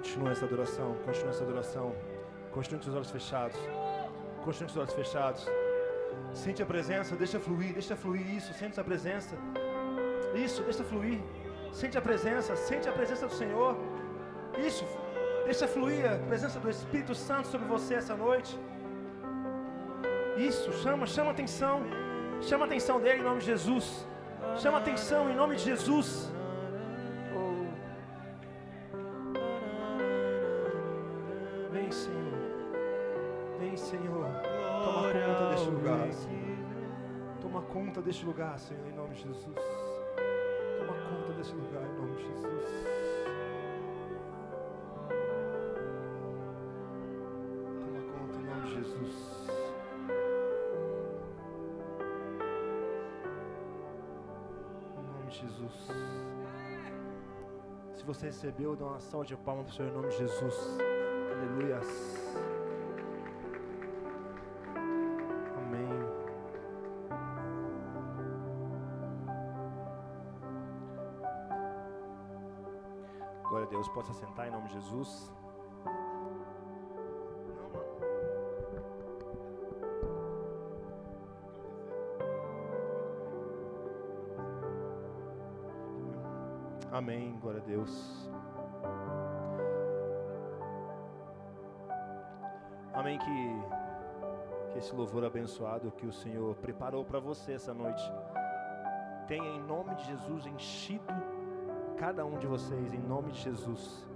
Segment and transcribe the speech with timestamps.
[0.00, 1.94] Continua essa adoração, continua essa adoração.
[2.52, 3.58] Continue com os olhos fechados.
[4.44, 5.42] Continue com os olhos fechados.
[6.32, 9.34] Sente a presença, deixa fluir, deixa fluir isso, sente a presença.
[10.34, 11.20] Isso, deixa fluir.
[11.80, 13.76] Sente a presença, sente a presença do Senhor.
[14.66, 14.86] Isso,
[15.44, 18.58] deixa fluir a presença do Espírito Santo sobre você essa noite.
[20.38, 21.82] Isso, chama, chama atenção.
[22.40, 24.06] Chama atenção dele em nome de Jesus.
[24.56, 26.32] Chama atenção em nome de Jesus.
[38.50, 39.56] Lugar, Senhor, em nome de Jesus.
[40.78, 43.00] Toma conta deste lugar, em nome de Jesus.
[58.06, 60.78] Você recebeu, dá uma salva de palmas para o Senhor em nome de Jesus.
[61.32, 62.19] Aleluias.
[74.00, 75.30] Possa sentar em nome de Jesus.
[86.90, 87.38] Amém.
[87.42, 88.30] Glória a Deus.
[92.94, 93.18] Amém.
[93.18, 98.10] Que, que esse louvor abençoado que o Senhor preparou para você essa noite
[99.30, 101.04] tenha, em nome de Jesus, enchido
[102.00, 104.06] cada um de vocês, em nome de Jesus.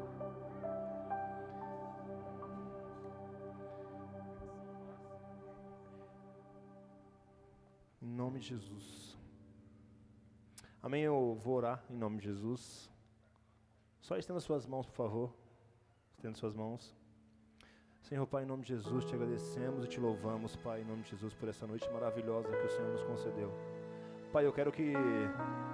[8.00, 9.18] Em nome de Jesus.
[10.82, 11.02] Amém.
[11.02, 12.90] Eu vou orar em nome de Jesus.
[14.00, 15.34] Só estenda suas mãos, por favor.
[16.16, 16.96] Estenda suas mãos.
[18.00, 21.10] Senhor Pai, em nome de Jesus, te agradecemos e te louvamos, Pai, em nome de
[21.10, 23.52] Jesus, por essa noite maravilhosa que o Senhor nos concedeu.
[24.34, 24.92] Pai, eu quero que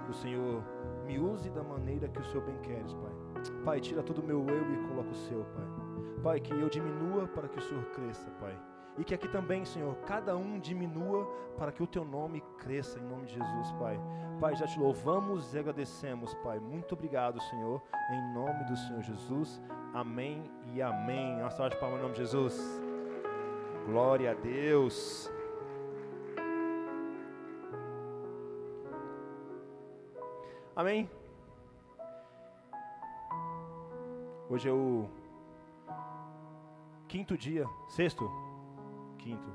[0.07, 0.63] o Senhor
[1.03, 3.11] me use da maneira que o Senhor bem queres, Pai.
[3.65, 5.65] Pai, tira todo o meu eu e coloca o seu, Pai.
[6.21, 8.55] Pai, que eu diminua para que o Senhor cresça, Pai.
[8.99, 11.25] E que aqui também, Senhor, cada um diminua
[11.57, 13.99] para que o teu nome cresça em nome de Jesus, Pai.
[14.39, 16.59] Pai, já te louvamos e agradecemos, Pai.
[16.59, 19.59] Muito obrigado, Senhor, em nome do Senhor Jesus.
[19.91, 21.39] Amém e amém.
[21.39, 22.61] Uma salva de palmas em nome de Jesus.
[23.87, 25.31] Glória a Deus.
[30.73, 31.09] Amém.
[34.49, 35.09] Hoje é o
[37.09, 38.31] quinto dia, sexto,
[39.17, 39.49] quinto,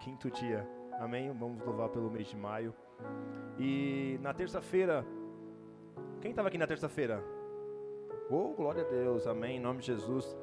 [0.00, 0.68] quinto dia.
[0.98, 1.32] Amém.
[1.32, 2.74] Vamos louvar pelo mês de maio.
[3.60, 5.06] E na terça-feira,
[6.20, 7.22] quem estava aqui na terça-feira?
[8.28, 10.36] Oh, glória a Deus, amém, em nome de Jesus.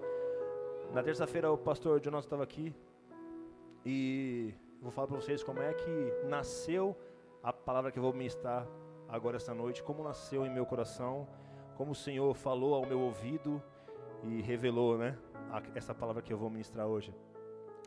[0.94, 2.74] Na terça-feira o pastor Jonas estava aqui
[3.86, 6.96] e vou falar para vocês como é que nasceu
[7.44, 8.66] a palavra que eu vou ministrar
[9.10, 11.28] agora essa noite, como nasceu em meu coração,
[11.76, 13.62] como o Senhor falou ao meu ouvido
[14.24, 15.18] e revelou, né,
[15.52, 17.14] a- essa palavra que eu vou ministrar hoje.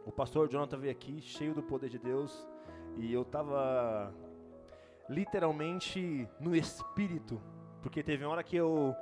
[0.07, 2.47] O pastor Jonathan veio aqui cheio do poder de Deus
[2.97, 4.13] e eu estava
[5.09, 7.41] literalmente no espírito,
[7.83, 8.95] porque teve uma hora que eu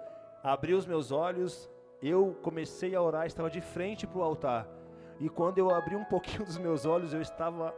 [0.43, 1.71] abri os meus olhos,
[2.03, 4.67] eu comecei a orar, estava de frente para o altar.
[5.21, 7.75] E quando eu abri um pouquinho dos meus olhos, eu estava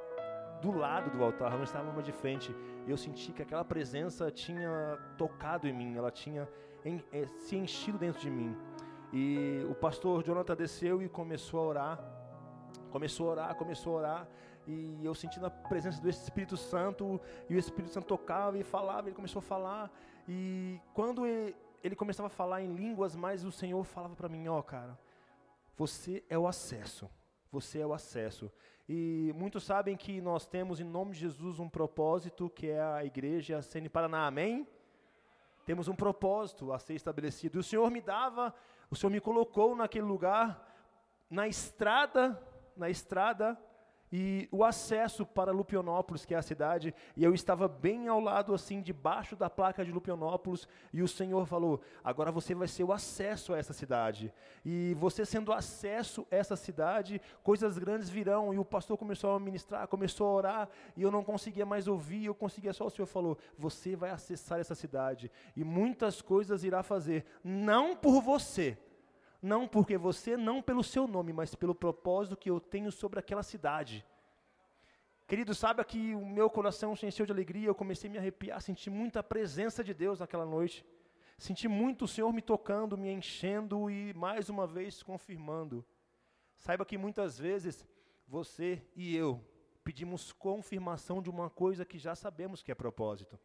[0.60, 2.54] do lado do altar, não estava mais de frente.
[2.86, 6.48] E eu senti que aquela presença tinha tocado em mim, ela tinha
[6.84, 8.56] en- eh, se enchido dentro de mim.
[9.12, 11.98] E o pastor Jonathan desceu e começou a orar.
[12.90, 14.28] Começou a orar, começou a orar.
[14.66, 17.20] E eu sentindo a presença do Espírito Santo.
[17.48, 19.90] E o Espírito Santo tocava e falava, ele começou a falar.
[20.28, 24.46] E quando ele, ele começava a falar em línguas, mas o Senhor falava para mim:
[24.48, 24.96] Ó, cara,
[25.76, 27.10] você é o acesso.
[27.50, 28.50] Você é o acesso.
[28.88, 33.04] E muitos sabem que nós temos, em nome de Jesus, um propósito que é a
[33.04, 34.26] igreja Sene Paraná.
[34.26, 34.66] Amém?
[35.64, 37.58] Temos um propósito a ser estabelecido.
[37.58, 38.54] E o Senhor me dava,
[38.90, 40.66] o Senhor me colocou naquele lugar,
[41.28, 42.40] na estrada,
[42.76, 43.56] na estrada,
[44.12, 48.52] e o acesso para Lupionópolis, que é a cidade, e eu estava bem ao lado,
[48.52, 52.92] assim, debaixo da placa de Lupionópolis, e o Senhor falou: agora você vai ser o
[52.92, 54.32] acesso a essa cidade.
[54.64, 58.52] E você sendo acesso a essa cidade, coisas grandes virão.
[58.52, 62.24] E o pastor começou a ministrar, começou a orar, e eu não conseguia mais ouvir,
[62.24, 66.82] eu conseguia só o Senhor falou: você vai acessar essa cidade, e muitas coisas irá
[66.82, 68.76] fazer, não por você,
[69.42, 73.42] não porque você, não pelo seu nome, mas pelo propósito que eu tenho sobre aquela
[73.42, 74.04] cidade.
[75.26, 78.60] Querido, sabe que o meu coração se encheu de alegria, eu comecei a me arrepiar,
[78.60, 80.84] senti muita presença de Deus naquela noite.
[81.38, 85.86] Senti muito o Senhor me tocando, me enchendo e mais uma vez confirmando.
[86.58, 87.86] Saiba que muitas vezes
[88.26, 89.42] você e eu
[89.82, 93.38] pedimos confirmação de uma coisa que já sabemos que é propósito.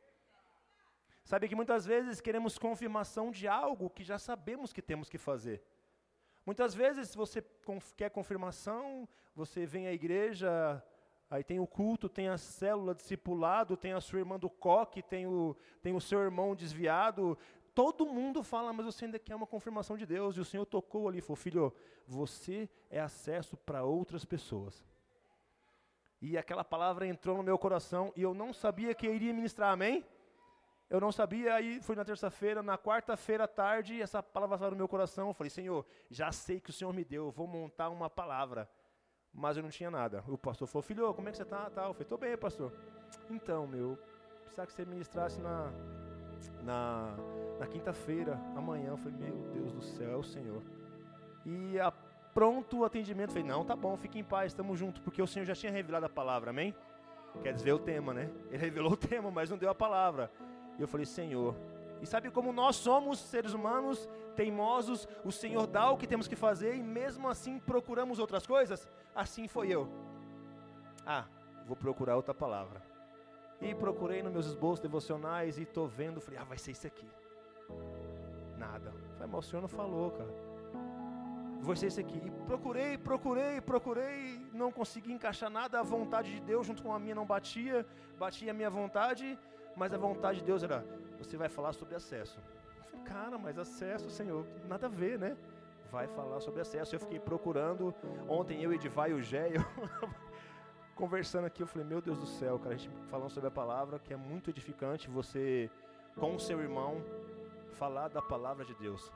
[1.24, 5.64] Sabe que muitas vezes queremos confirmação de algo que já sabemos que temos que fazer.
[6.46, 7.44] Muitas vezes você
[7.98, 10.84] quer confirmação, você vem à igreja,
[11.30, 15.26] aí tem o culto, tem a célula discipulado, tem a sua irmã do coque, tem
[15.26, 17.38] o, tem o seu irmão desviado.
[17.74, 20.38] Todo mundo fala, mas você ainda quer uma confirmação de Deus.
[20.38, 21.74] E o Senhor tocou ali, falou, filho,
[22.08, 24.86] você é acesso para outras pessoas.
[26.22, 30.06] E aquela palavra entrou no meu coração e eu não sabia que iria ministrar, amém?
[30.90, 34.78] Eu não sabia, aí fui na terça-feira, na quarta-feira à tarde, essa palavra estava no
[34.78, 35.30] meu coração.
[35.30, 38.70] Eu falei, Senhor, já sei que o Senhor me deu, eu vou montar uma palavra.
[39.34, 40.24] Mas eu não tinha nada.
[40.28, 41.70] O pastor falou, filho, como é que você está?
[41.70, 41.82] Tá.
[41.82, 42.72] Eu falei, estou bem, pastor.
[43.30, 43.98] Então, meu,
[44.44, 45.74] precisava que você ministrasse na,
[46.64, 47.18] na,
[47.60, 48.92] na quinta-feira, amanhã.
[48.92, 50.64] Eu falei, meu Deus do céu, é o Senhor.
[51.46, 55.22] E a, pronto o atendimento, falei, não, tá bom, fique em paz, estamos juntos, porque
[55.22, 56.74] o Senhor já tinha revelado a palavra, amém?
[57.42, 58.32] Quer dizer, o tema, né?
[58.48, 60.32] Ele revelou o tema, mas não deu a palavra.
[60.78, 61.56] E eu falei, Senhor.
[62.02, 66.36] E sabe como nós somos seres humanos, teimosos, o Senhor dá o que temos que
[66.36, 68.88] fazer e mesmo assim procuramos outras coisas?
[69.16, 69.88] Assim foi eu.
[71.06, 71.26] Ah,
[71.66, 72.82] vou procurar outra palavra.
[73.62, 77.08] E procurei nos meus esboços devocionais e estou vendo, falei, ah, vai ser isso aqui.
[78.58, 78.92] Nada.
[79.14, 80.34] Falei, mas o Senhor não falou, cara.
[81.62, 82.22] Vai ser isso aqui.
[82.24, 85.80] E procurei, procurei, procurei, não consegui encaixar nada.
[85.80, 87.86] A vontade de Deus junto com a minha não batia,
[88.20, 89.40] batia a minha vontade
[89.76, 90.86] mas a vontade de Deus era:
[91.18, 92.40] você vai falar sobre acesso.
[92.78, 95.38] Eu falei, cara, mas acesso, Senhor, nada a ver, né?
[95.92, 96.96] Vai falar sobre acesso.
[96.96, 97.94] Eu fiquei procurando.
[98.28, 99.54] Ontem eu, Edivai e o Gé,
[100.96, 104.00] conversando aqui, eu falei, meu Deus do céu, cara, a gente falando sobre a palavra,
[104.00, 105.70] que é muito edificante você,
[106.16, 107.04] com o seu irmão,
[107.74, 109.12] falar da palavra de Deus.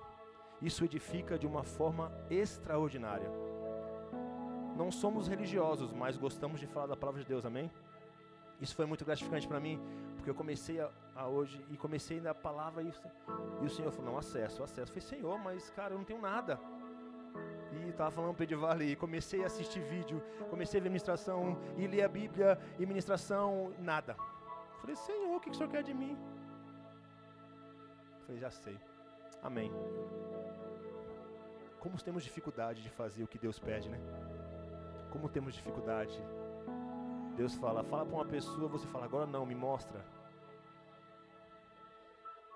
[0.61, 3.29] Isso edifica de uma forma extraordinária.
[4.75, 7.71] Não somos religiosos, mas gostamos de falar da palavra de Deus, amém?
[8.61, 9.79] Isso foi muito gratificante para mim,
[10.29, 13.07] eu comecei a, a, hoje e comecei na palavra isso,
[13.61, 14.91] e o Senhor falou: "Não, acesso, acesso".
[14.91, 16.59] Eu falei: "Senhor, mas cara, eu não tenho nada".
[17.71, 22.03] E estava falando para e comecei a assistir vídeo, comecei a ver ministração, e ler
[22.03, 24.15] a Bíblia, e ministração, nada.
[24.81, 26.17] Falei: "Senhor, o que, que o Senhor quer de mim?"
[28.25, 28.79] Falei: "Já sei".
[29.41, 29.71] Amém.
[31.79, 33.99] Como temos dificuldade de fazer o que Deus pede, né?
[35.11, 36.21] Como temos dificuldade
[37.39, 40.03] Deus fala, fala para uma pessoa, você fala, agora não, me mostra.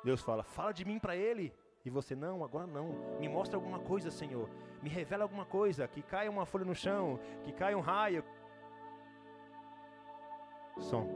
[0.04, 1.54] Deus fala, fala de mim para ele.
[1.86, 2.90] E você, não, agora não.
[3.20, 4.50] Me mostra alguma coisa, Senhor.
[4.82, 5.88] Me revela alguma coisa.
[5.88, 7.20] Que caia uma folha no chão.
[7.44, 8.24] Que caia um raio.
[10.80, 11.08] Som.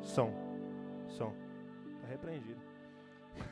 [0.00, 0.32] Som.
[1.08, 1.34] Som.
[1.96, 2.60] Está repreendido.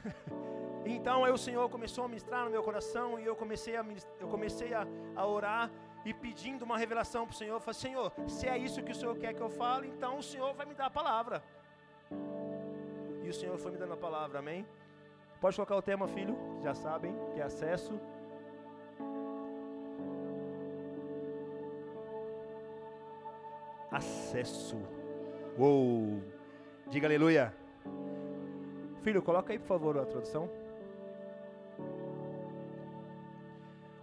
[0.85, 3.19] então aí o Senhor começou a ministrar no meu coração.
[3.19, 3.85] E eu comecei a,
[4.21, 4.87] eu comecei a,
[5.17, 5.71] a orar
[6.05, 8.95] e pedindo uma revelação para o Senhor, eu falei, Senhor, se é isso que o
[8.95, 11.43] Senhor quer que eu fale, então o Senhor vai me dar a palavra.
[13.23, 14.67] E o Senhor foi me dando a palavra, amém?
[15.41, 17.99] Pode colocar o tema, filho, já sabem, que é acesso.
[23.91, 24.77] Acesso.
[25.59, 26.23] Uou!
[26.89, 27.55] Diga aleluia.
[29.03, 30.51] Filho, coloca aí, por favor, a tradução.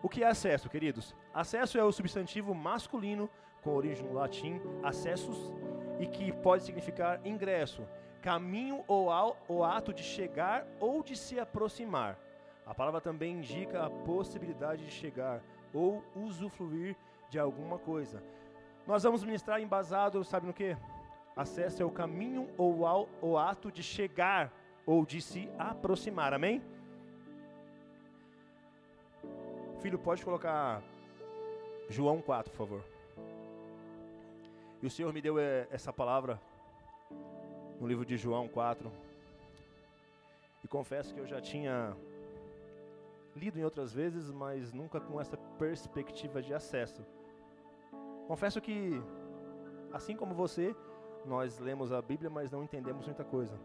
[0.01, 1.13] O que é acesso, queridos?
[1.33, 3.29] Acesso é o substantivo masculino
[3.61, 5.51] com origem no latim acessus
[5.99, 7.87] e que pode significar ingresso,
[8.21, 12.17] caminho ou, ao, ato de chegar ou de se aproximar.
[12.65, 15.41] A palavra também indica a possibilidade de chegar
[15.73, 16.95] ou usufruir
[17.29, 18.21] de alguma coisa.
[18.85, 20.75] Nós vamos ministrar embasado, sabe no que?
[21.35, 22.79] Acesso é o caminho ou
[23.21, 24.51] o ato de chegar
[24.85, 26.33] ou de se aproximar.
[26.33, 26.61] Amém?
[29.79, 30.81] Filho, pode colocar
[31.89, 32.96] João 4, por favor.
[34.81, 36.39] E o Senhor me deu eh, essa palavra
[37.79, 38.91] no livro de João 4.
[40.63, 41.95] E confesso que eu já tinha
[43.35, 47.05] lido em outras vezes, mas nunca com essa perspectiva de acesso.
[48.27, 49.01] Confesso que,
[49.93, 50.75] assim como você,
[51.25, 53.59] nós lemos a Bíblia, mas não entendemos muita coisa.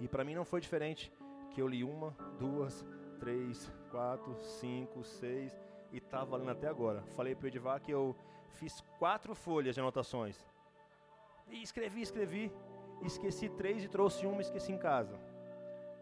[0.00, 1.12] E para mim não foi diferente,
[1.50, 2.84] que eu li uma, duas,
[3.18, 5.58] três, quatro, cinco, seis
[5.92, 7.02] e tá valendo até agora.
[7.16, 8.16] Falei para o Edivar que eu
[8.54, 10.46] fiz quatro folhas de anotações.
[11.50, 12.52] E escrevi, escrevi,
[13.02, 15.18] esqueci três e trouxe uma esqueci em casa.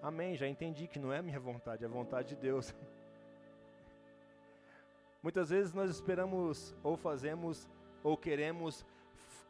[0.02, 2.74] Amém, já entendi que não é minha vontade, é a vontade de Deus.
[5.22, 7.68] Muitas vezes nós esperamos ou fazemos
[8.02, 8.84] ou queremos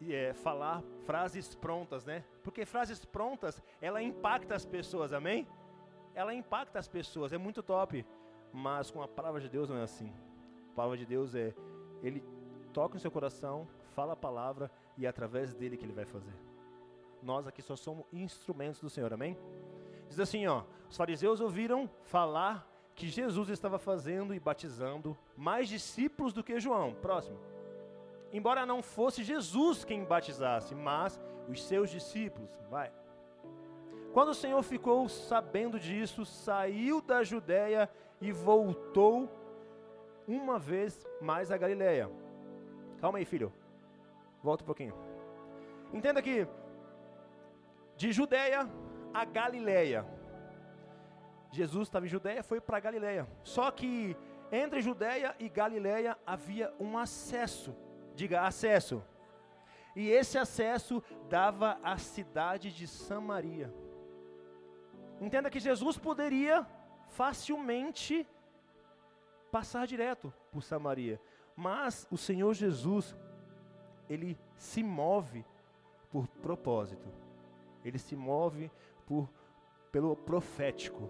[0.09, 2.25] é, falar frases prontas, né?
[2.43, 5.47] Porque frases prontas, ela impacta as pessoas, amém?
[6.15, 8.07] Ela impacta as pessoas, é muito top.
[8.53, 10.13] Mas com a palavra de Deus não é assim.
[10.73, 11.55] A palavra de Deus é,
[12.03, 12.23] ele
[12.77, 16.35] toca no seu coração, fala a palavra e é através dele que ele vai fazer.
[17.23, 19.35] Nós aqui só somos instrumentos do Senhor, amém?
[20.11, 26.35] Diz assim, ó, os fariseus ouviram falar que Jesus estava fazendo e batizando mais discípulos
[26.35, 26.93] do que João.
[27.01, 27.39] Próximo.
[28.31, 31.19] Embora não fosse Jesus quem batizasse, mas
[31.49, 32.51] os seus discípulos.
[32.69, 32.93] Vai.
[34.13, 37.89] Quando o Senhor ficou sabendo disso, saiu da Judéia
[38.21, 39.31] e voltou
[40.29, 42.26] uma vez mais a Galiléia.
[43.01, 43.53] Calma aí, filho.
[44.43, 44.95] Volta um pouquinho.
[45.93, 46.47] Entenda que
[47.97, 48.69] de Judéia
[49.13, 50.05] a Galiléia
[51.57, 53.27] Jesus estava em Judéia, foi para Galiléia.
[53.43, 54.17] Só que
[54.53, 57.75] entre Judéia e Galiléia havia um acesso.
[58.15, 59.03] Diga, acesso.
[59.95, 63.73] E esse acesso dava à cidade de Samaria.
[65.21, 66.67] Entenda que Jesus poderia
[67.09, 68.29] facilmente
[69.51, 71.19] passar direto por Samaria.
[71.57, 73.17] Mas o Senhor Jesus,
[74.09, 75.45] ele se move
[76.11, 77.09] por propósito.
[77.85, 78.71] Ele se move
[79.07, 79.29] por
[79.97, 81.09] pelo profético.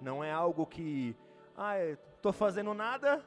[0.00, 1.16] Não é algo que,
[1.56, 1.76] ah,
[2.16, 3.20] estou fazendo nada,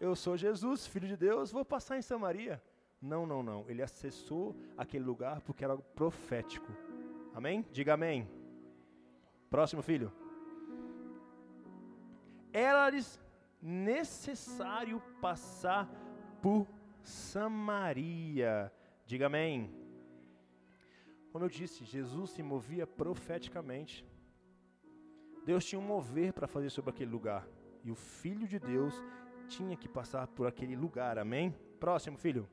[0.00, 2.60] eu sou Jesus, filho de Deus, vou passar em Samaria.
[3.00, 3.64] Não, não, não.
[3.68, 6.66] Ele acessou aquele lugar porque era algo profético.
[7.32, 7.64] Amém?
[7.70, 8.28] Diga amém.
[9.48, 10.12] Próximo filho.
[12.52, 13.20] Era-lhes
[13.62, 15.88] necessário passar
[16.42, 16.66] por
[17.02, 18.72] Samaria.
[19.06, 19.72] Diga amém.
[21.30, 24.04] Como eu disse, Jesus se movia profeticamente.
[25.46, 27.46] Deus tinha um mover para fazer sobre aquele lugar.
[27.84, 28.94] E o Filho de Deus
[29.48, 31.18] tinha que passar por aquele lugar.
[31.18, 31.54] Amém?
[31.80, 32.48] Próximo, filho.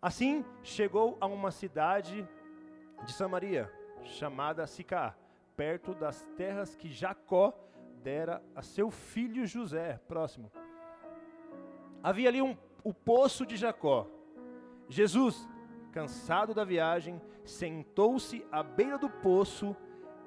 [0.00, 2.26] Assim, chegou a uma cidade
[3.04, 3.70] de Samaria,
[4.04, 5.16] chamada Sicá,
[5.56, 7.52] perto das terras que Jacó
[8.08, 10.00] dera a seu filho José.
[10.08, 10.50] Próximo.
[12.02, 14.06] Havia ali um, o poço de Jacó.
[14.88, 15.46] Jesus,
[15.92, 19.76] cansado da viagem, sentou-se à beira do poço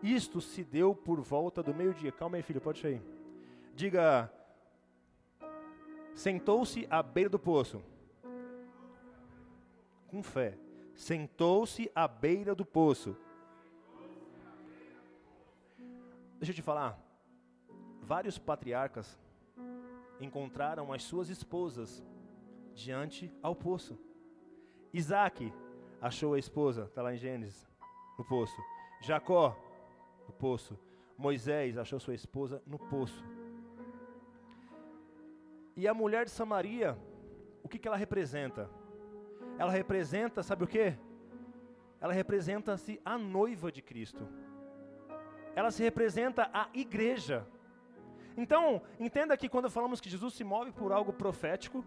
[0.03, 2.11] isto se deu por volta do meio-dia.
[2.11, 3.01] Calma aí, filho, pode ir.
[3.75, 4.31] Diga:
[6.13, 7.83] Sentou-se à beira do poço.
[10.07, 10.57] Com fé.
[10.95, 13.15] Sentou-se à beira do poço.
[16.39, 17.10] Deixa eu te falar.
[18.11, 19.17] Vários patriarcas
[20.19, 22.03] encontraram as suas esposas
[22.75, 23.97] diante ao poço.
[24.91, 25.53] Isaac
[26.01, 27.65] achou a esposa, está lá em Gênesis,
[28.17, 28.61] no poço.
[28.99, 29.57] Jacó
[30.27, 30.77] no poço.
[31.17, 33.23] Moisés achou sua esposa no poço.
[35.77, 36.97] E a mulher de Samaria,
[37.63, 38.69] o que, que ela representa?
[39.57, 40.97] Ela representa, sabe o que?
[42.01, 44.27] Ela representa-se a noiva de Cristo.
[45.55, 47.47] Ela se representa a igreja.
[48.37, 51.83] Então, entenda que quando falamos que Jesus se move por algo profético,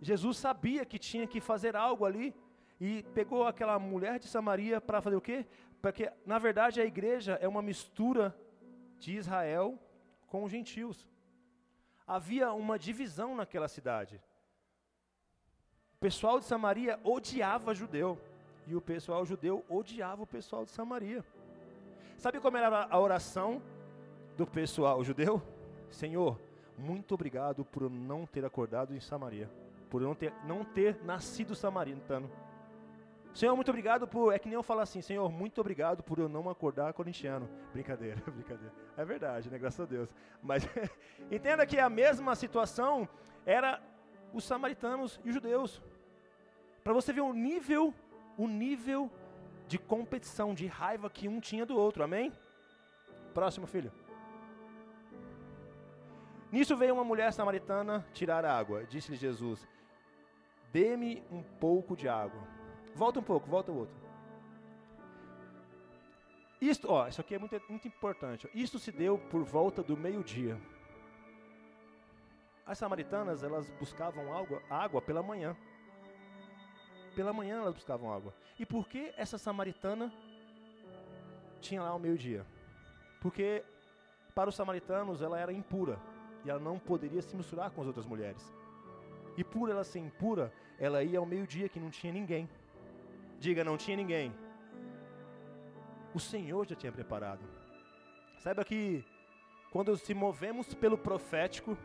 [0.00, 2.34] Jesus sabia que tinha que fazer algo ali
[2.80, 5.46] e pegou aquela mulher de Samaria para fazer o quê?
[5.80, 8.36] Porque, na verdade, a igreja é uma mistura
[8.98, 9.78] de Israel
[10.26, 11.06] com os gentios.
[12.06, 14.20] Havia uma divisão naquela cidade.
[15.94, 18.20] O pessoal de Samaria odiava judeu.
[18.66, 21.24] E o pessoal judeu odiava o pessoal de Samaria.
[22.18, 23.62] Sabe como era a oração
[24.36, 25.42] do pessoal judeu?
[25.90, 26.38] Senhor,
[26.76, 29.50] muito obrigado por não ter acordado em Samaria.
[29.88, 32.30] Por não ter, não ter nascido samaritano.
[33.32, 34.32] Senhor, muito obrigado por.
[34.32, 37.48] É que nem eu falo assim, Senhor, muito obrigado por eu não acordar corintiano.
[37.72, 38.72] Brincadeira, brincadeira.
[38.96, 39.58] É verdade, né?
[39.58, 40.08] Graças a Deus.
[40.42, 40.66] Mas
[41.30, 43.08] entenda que a mesma situação
[43.44, 43.80] era
[44.32, 45.82] os samaritanos e os judeus.
[46.82, 47.92] Para você ver o nível,
[48.38, 49.10] o nível
[49.68, 52.02] de competição, de raiva que um tinha do outro.
[52.02, 52.32] Amém?
[53.34, 53.92] Próximo filho.
[56.50, 58.84] Nisso veio uma mulher samaritana tirar água.
[58.84, 59.66] Disse-lhe Jesus:
[60.72, 62.40] Dê-me um pouco de água.
[62.94, 63.96] Volta um pouco, volta o outro.
[66.60, 68.48] Isto, ó, isso aqui é muito, muito importante.
[68.54, 70.58] Isto se deu por volta do meio-dia.
[72.64, 75.56] As samaritanas, elas buscavam água, água pela manhã.
[77.14, 78.34] Pela manhã elas buscavam água.
[78.58, 80.12] E por que essa samaritana
[81.60, 82.46] tinha lá o meio-dia?
[83.20, 83.64] Porque
[84.34, 85.98] para os samaritanos ela era impura
[86.46, 88.54] e ela não poderia se misturar com as outras mulheres.
[89.36, 92.48] E por ela ser impura, ela ia ao meio-dia que não tinha ninguém.
[93.40, 94.32] Diga, não tinha ninguém.
[96.14, 97.44] O Senhor já tinha preparado.
[98.38, 99.04] Saiba que
[99.72, 101.76] quando se movemos pelo profético,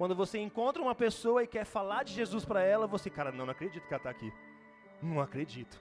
[0.00, 3.44] Quando você encontra uma pessoa e quer falar de Jesus para ela, você, cara, não,
[3.44, 4.32] não acredito que ela está aqui.
[5.02, 5.78] Não acredito.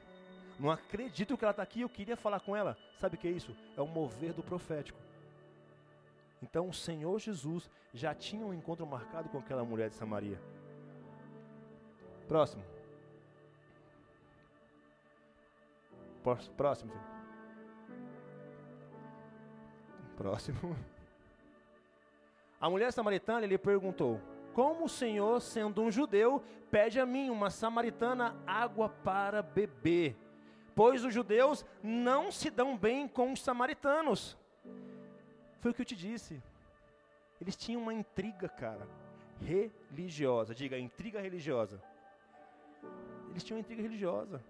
[0.60, 2.78] Não acredito que ela está aqui, eu queria falar com ela.
[2.98, 3.56] Sabe o que é isso?
[3.78, 5.00] É o mover do profético.
[6.42, 10.40] Então o Senhor Jesus já tinha um encontro marcado com aquela mulher de Samaria.
[12.28, 12.64] Próximo.
[16.56, 16.94] Próximo.
[20.16, 20.76] Próximo.
[22.60, 24.20] A mulher samaritana lhe perguntou:
[24.54, 30.18] Como o Senhor, sendo um judeu, pede a mim, uma samaritana, água para beber?
[30.76, 34.38] Pois os judeus não se dão bem com os samaritanos.
[35.60, 36.42] Foi o que eu te disse.
[37.40, 38.88] Eles tinham uma intriga, cara,
[39.42, 40.54] religiosa.
[40.54, 41.82] Diga, intriga religiosa.
[43.30, 44.44] Eles tinham uma intriga religiosa.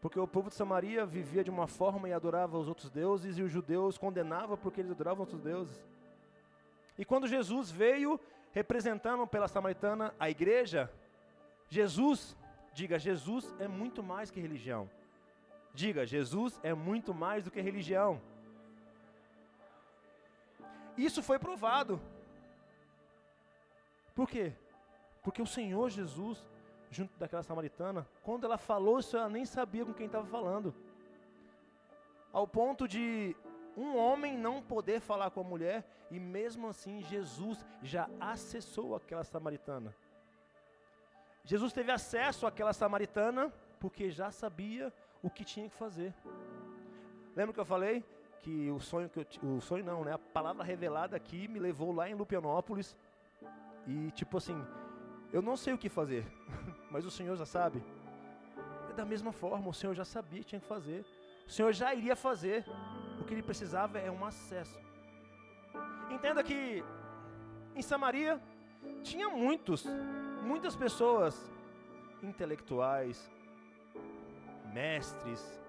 [0.00, 3.42] Porque o povo de Samaria vivia de uma forma e adorava os outros deuses, e
[3.42, 5.84] os judeus condenavam porque eles adoravam outros deuses.
[6.96, 8.20] E quando Jesus veio
[8.52, 10.90] representando pela samaritana a igreja,
[11.68, 12.36] Jesus,
[12.72, 14.88] diga, Jesus é muito mais que religião.
[15.74, 18.20] Diga, Jesus é muito mais do que religião.
[20.98, 22.00] Isso foi provado.
[24.16, 24.52] Por quê?
[25.22, 26.44] Porque o Senhor Jesus,
[26.90, 30.74] junto daquela samaritana, quando ela falou isso, ela nem sabia com quem estava falando.
[32.32, 33.36] Ao ponto de
[33.76, 39.22] um homem não poder falar com a mulher, e mesmo assim Jesus já acessou aquela
[39.22, 39.94] samaritana.
[41.44, 46.12] Jesus teve acesso àquela samaritana porque já sabia o que tinha que fazer.
[47.36, 48.04] Lembra que eu falei
[48.42, 50.12] que o sonho que eu, o sonho não, né?
[50.12, 52.96] A palavra revelada aqui me levou lá em Lupianópolis
[53.86, 54.64] e tipo assim,
[55.32, 56.24] eu não sei o que fazer,
[56.90, 57.82] mas o Senhor já sabe.
[58.90, 61.04] É da mesma forma, o Senhor já sabia o que tinha que fazer.
[61.46, 62.64] O Senhor já iria fazer.
[63.20, 64.78] O que ele precisava é um acesso.
[66.10, 66.84] Entenda que
[67.74, 68.40] em Samaria
[69.02, 69.86] tinha muitos,
[70.42, 71.50] muitas pessoas
[72.22, 73.30] intelectuais,
[74.72, 75.60] mestres,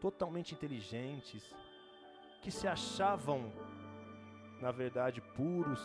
[0.00, 1.54] totalmente inteligentes,
[2.44, 3.50] que se achavam,
[4.60, 5.80] na verdade, puros,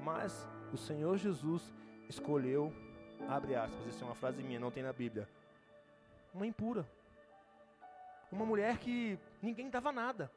[0.00, 1.70] mas o Senhor Jesus
[2.08, 2.72] escolheu,
[3.28, 5.28] abre aspas, isso é uma frase minha, não tem na Bíblia,
[6.32, 6.88] uma impura.
[8.30, 10.32] Uma mulher que ninguém dava nada.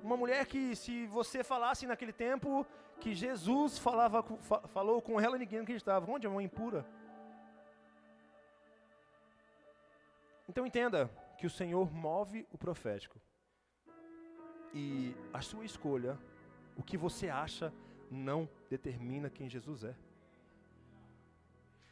[0.00, 2.64] Uma mulher que, se você falasse naquele tempo
[3.00, 4.22] que Jesus falava,
[4.68, 6.08] falou com ela, ninguém acreditava.
[6.08, 6.86] Onde é uma impura?
[10.48, 13.20] Então entenda que o Senhor move o profético.
[14.74, 16.18] E a sua escolha,
[16.76, 17.72] o que você acha,
[18.10, 19.94] não determina quem Jesus é.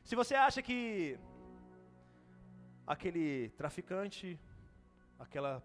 [0.02, 1.18] Se você acha que
[2.86, 4.38] aquele traficante,
[5.18, 5.62] aquela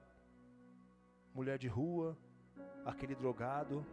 [1.34, 2.18] mulher de rua,
[2.86, 3.86] aquele drogado,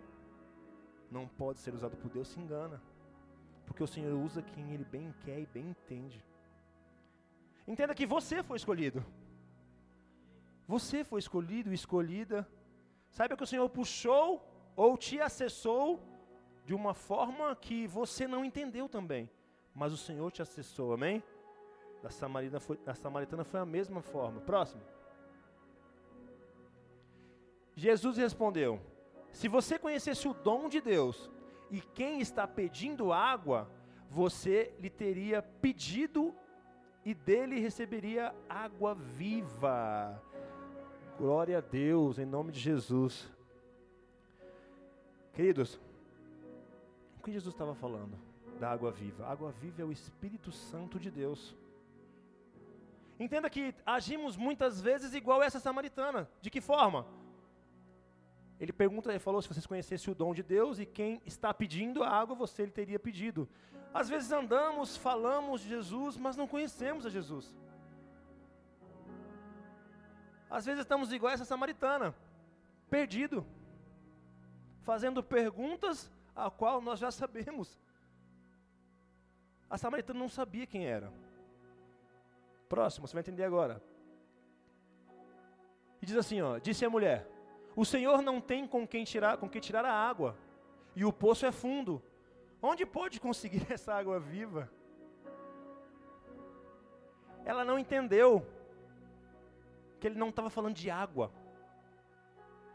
[1.10, 2.80] não pode ser usado por Deus, se engana.
[3.66, 6.24] Porque o Senhor usa quem Ele bem quer e bem entende.
[7.66, 9.04] Entenda que você foi escolhido.
[10.66, 12.48] Você foi escolhido e escolhida.
[13.10, 16.02] Saiba que o Senhor puxou ou te acessou
[16.64, 19.30] de uma forma que você não entendeu também.
[19.74, 21.22] Mas o Senhor te acessou, amém?
[22.10, 24.40] samaritana foi, samaritana foi a mesma forma.
[24.40, 24.82] Próximo.
[27.74, 28.80] Jesus respondeu:
[29.32, 31.30] Se você conhecesse o dom de Deus
[31.70, 33.70] e quem está pedindo água,
[34.08, 36.34] você lhe teria pedido
[37.04, 40.22] e dele receberia água viva.
[41.18, 43.26] Glória a Deus, em nome de Jesus.
[45.32, 45.80] Queridos,
[47.18, 48.18] o que Jesus estava falando
[48.60, 49.24] da água viva?
[49.24, 51.56] A água viva é o Espírito Santo de Deus.
[53.18, 56.28] Entenda que agimos muitas vezes igual essa samaritana.
[56.42, 57.06] De que forma?
[58.60, 62.02] Ele pergunta, ele falou, se vocês conhecessem o dom de Deus e quem está pedindo
[62.02, 63.48] a água, você ele teria pedido.
[63.92, 67.54] Às vezes andamos, falamos de Jesus, mas não conhecemos a Jesus.
[70.50, 72.14] Às vezes estamos igual essa samaritana,
[72.88, 73.44] perdido,
[74.82, 77.78] fazendo perguntas a qual nós já sabemos.
[79.68, 81.12] A samaritana não sabia quem era.
[82.68, 83.82] Próximo, você vai entender agora.
[86.00, 87.26] E diz assim, ó, disse a mulher:
[87.74, 90.36] O Senhor não tem com quem tirar, com quem tirar a água,
[90.94, 92.02] e o poço é fundo.
[92.62, 94.70] Onde pode conseguir essa água viva?
[97.44, 98.44] Ela não entendeu
[99.98, 101.32] que ele não estava falando de água.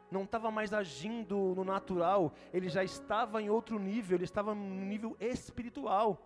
[0.09, 4.85] Não estava mais agindo no natural, ele já estava em outro nível, ele estava no
[4.85, 6.21] nível espiritual.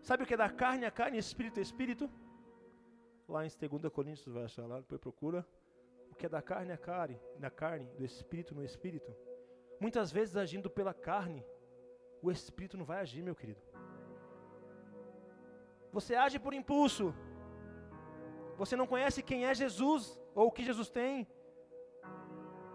[0.00, 2.10] Sabe o que é da carne a carne, espírito a espírito?
[3.28, 5.46] Lá em 2 Coríntios, vai achar lá, depois procura.
[6.12, 9.12] O que é da carne a carne, na carne, do espírito no espírito.
[9.80, 11.44] muitas vezes agindo pela carne,
[12.24, 13.60] o Espírito não vai agir, meu querido.
[15.92, 17.14] Você age por impulso.
[18.56, 21.26] Você não conhece quem é Jesus ou o que Jesus tem.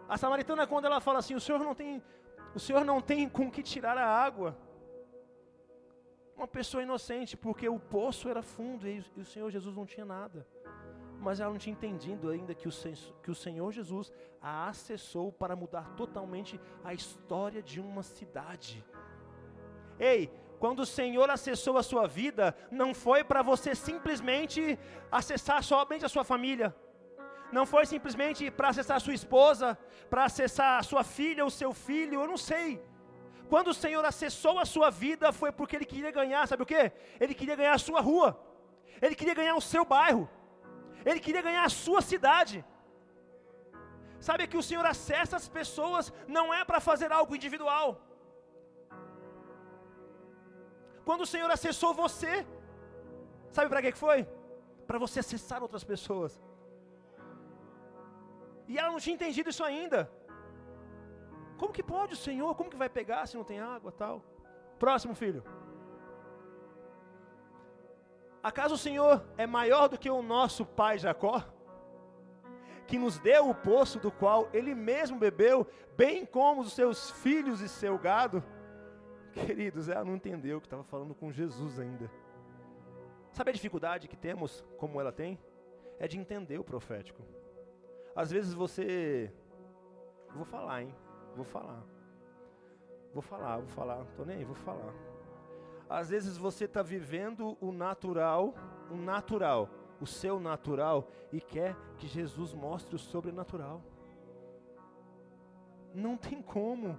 [0.08, 2.02] A samaritana, quando ela fala assim, o Senhor não tem,
[2.56, 4.58] o Senhor não tem com que tirar a água.
[6.36, 10.48] Uma pessoa inocente, porque o poço era fundo e, o Senhor Jesus não tinha nada.
[11.20, 12.72] Mas ela não tinha entendido ainda que o,
[13.22, 14.12] que o Senhor Jesus
[14.42, 18.84] a acessou para mudar totalmente a história de uma cidade.
[20.00, 22.46] Ei, quando o Senhor acessou a sua vida,
[22.80, 24.78] não foi para você simplesmente
[25.20, 26.70] acessar somente a sua família,
[27.58, 29.68] não foi simplesmente para acessar a sua esposa,
[30.10, 32.68] para acessar a sua filha, o seu filho, eu não sei.
[33.52, 36.84] Quando o Senhor acessou a sua vida, foi porque Ele queria ganhar, sabe o que?
[37.20, 38.30] Ele queria ganhar a sua rua,
[39.02, 40.30] Ele queria ganhar o seu bairro,
[41.06, 42.58] Ele queria ganhar a sua cidade.
[44.28, 47.88] Sabe que o Senhor acessa as pessoas não é para fazer algo individual.
[51.10, 52.46] Quando o Senhor acessou você,
[53.52, 54.28] sabe para que foi?
[54.86, 56.40] Para você acessar outras pessoas.
[58.68, 60.00] E ela não tinha entendido isso ainda.
[61.58, 62.54] Como que pode o Senhor?
[62.54, 64.24] Como que vai pegar se não tem água tal?
[64.78, 65.44] Próximo filho.
[68.44, 71.44] Acaso o Senhor é maior do que o nosso pai Jacó?
[72.86, 75.66] Que nos deu o poço do qual ele mesmo bebeu,
[75.98, 78.44] bem como os seus filhos e seu gado?
[79.46, 82.10] Queridos, ela não entendeu que estava falando com Jesus ainda.
[83.32, 85.40] Sabe a dificuldade que temos, como ela tem?
[86.00, 87.22] É de entender o profético.
[88.16, 89.32] Às vezes você.
[90.36, 90.96] Vou falar, hein?
[91.36, 91.84] Vou falar.
[93.14, 94.06] Vou falar, vou falar.
[94.16, 94.94] Tô nem aí, vou falar.
[95.90, 98.54] Às vezes você está vivendo o natural,
[98.92, 103.82] o natural, o seu natural, e quer que Jesus mostre o sobrenatural.
[105.94, 106.98] Não tem como.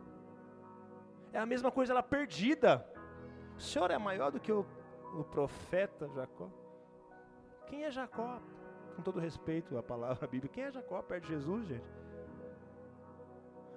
[1.33, 2.87] É a mesma coisa ela perdida.
[3.57, 4.66] O Senhor é maior do que o,
[5.14, 6.49] o profeta Jacó.
[7.66, 8.40] Quem é Jacó?
[8.97, 11.85] Com todo respeito à palavra Bíblia, quem é Jacó perto de Jesus, gente?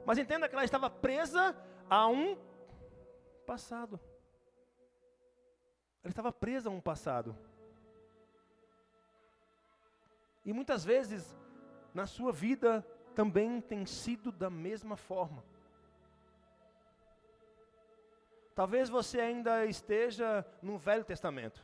[0.05, 1.55] Mas entenda que ela estava presa
[1.89, 2.37] a um
[3.45, 3.99] passado.
[6.03, 7.35] Ela estava presa a um passado.
[10.45, 11.37] E muitas vezes,
[11.93, 12.85] na sua vida,
[13.15, 15.43] também tem sido da mesma forma.
[18.55, 21.63] Talvez você ainda esteja no Velho Testamento.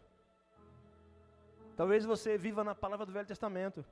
[1.76, 3.86] Talvez você viva na palavra do Velho Testamento.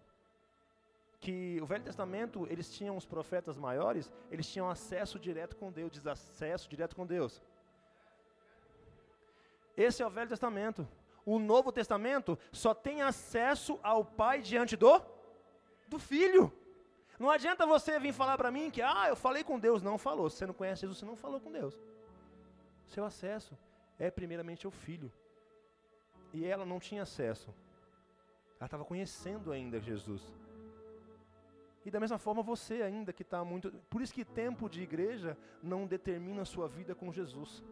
[1.19, 5.91] Que o Velho Testamento, eles tinham os profetas maiores, eles tinham acesso direto com Deus,
[5.91, 7.41] diz acesso direto com Deus.
[9.75, 10.87] Esse é o Velho Testamento.
[11.25, 15.01] O Novo Testamento só tem acesso ao Pai diante do
[15.87, 16.51] do Filho.
[17.17, 19.81] Não adianta você vir falar para mim que, ah, eu falei com Deus.
[19.81, 20.29] Não falou.
[20.29, 21.79] Se você não conhece Jesus, você não falou com Deus.
[22.87, 23.57] Seu acesso
[23.99, 25.11] é primeiramente ao filho.
[26.33, 27.53] E ela não tinha acesso.
[28.57, 30.21] Ela estava conhecendo ainda Jesus.
[31.85, 33.71] E da mesma forma você ainda que está muito.
[33.89, 37.63] Por isso que tempo de igreja não determina a sua vida com Jesus.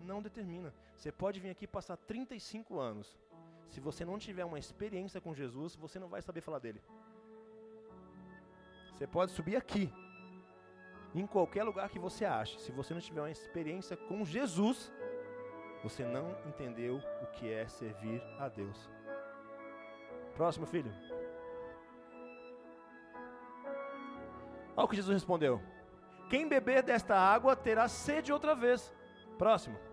[0.00, 0.72] Não determina.
[0.96, 3.18] Você pode vir aqui passar 35 anos.
[3.68, 6.82] Se você não tiver uma experiência com Jesus, você não vai saber falar dele.
[8.94, 9.92] Você pode subir aqui
[11.14, 14.92] em qualquer lugar que você ache, se você não tiver uma experiência com Jesus,
[15.82, 18.90] você não entendeu o que é servir a Deus.
[20.34, 20.92] Próximo filho.
[24.76, 25.60] Olha o que Jesus respondeu:
[26.30, 28.94] Quem beber desta água terá sede outra vez.
[29.36, 29.87] Próximo.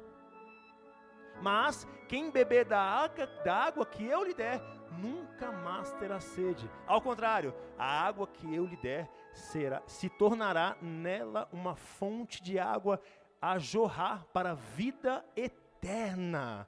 [1.42, 6.70] Mas quem beber da água, da água que eu lhe der, nunca mais terá sede.
[6.88, 12.58] Ao contrário, a água que eu lhe der será, se tornará nela uma fonte de
[12.58, 13.02] água
[13.42, 16.68] a jorrar para a vida eterna.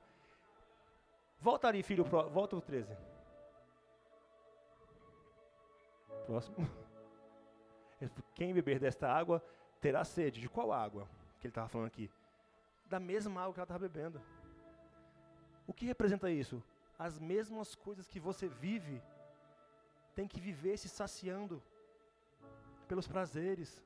[1.40, 2.96] Volta ali, filho, volta o 13.
[6.26, 6.58] Próximo.
[8.36, 9.44] Quem beber desta água
[9.80, 10.42] terá sede.
[10.42, 11.08] De qual água
[11.40, 12.12] que ele estava falando aqui?
[12.86, 14.22] Da mesma água que ela estava bebendo.
[15.68, 16.64] O que representa isso?
[16.98, 19.02] As mesmas coisas que você vive,
[20.16, 21.62] tem que viver se saciando
[22.88, 23.84] pelos prazeres,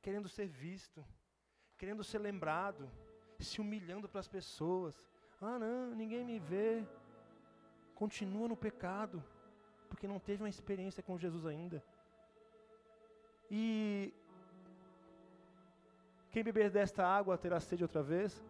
[0.00, 1.04] querendo ser visto,
[1.76, 2.90] querendo ser lembrado,
[3.38, 4.94] se humilhando para as pessoas.
[5.40, 6.84] Ah, não, ninguém me vê.
[7.94, 9.22] Continua no pecado,
[9.88, 11.82] porque não teve uma experiência com Jesus ainda.
[13.50, 14.14] E
[16.30, 18.42] quem beber desta água terá sede outra vez.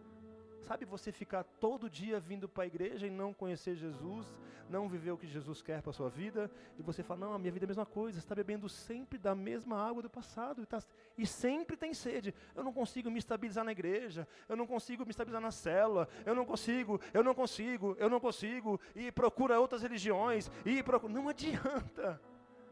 [0.61, 4.33] Sabe você ficar todo dia vindo para a igreja e não conhecer Jesus,
[4.69, 7.39] não viver o que Jesus quer para a sua vida, e você fala, não, a
[7.39, 10.65] minha vida é a mesma coisa, está bebendo sempre da mesma água do passado, e,
[10.65, 10.79] tá,
[11.17, 12.33] e sempre tem sede.
[12.55, 16.33] Eu não consigo me estabilizar na igreja, eu não consigo me estabilizar na célula, eu
[16.33, 21.11] não consigo, eu não consigo, eu não consigo, e procura outras religiões, e procura.
[21.11, 22.21] Não adianta.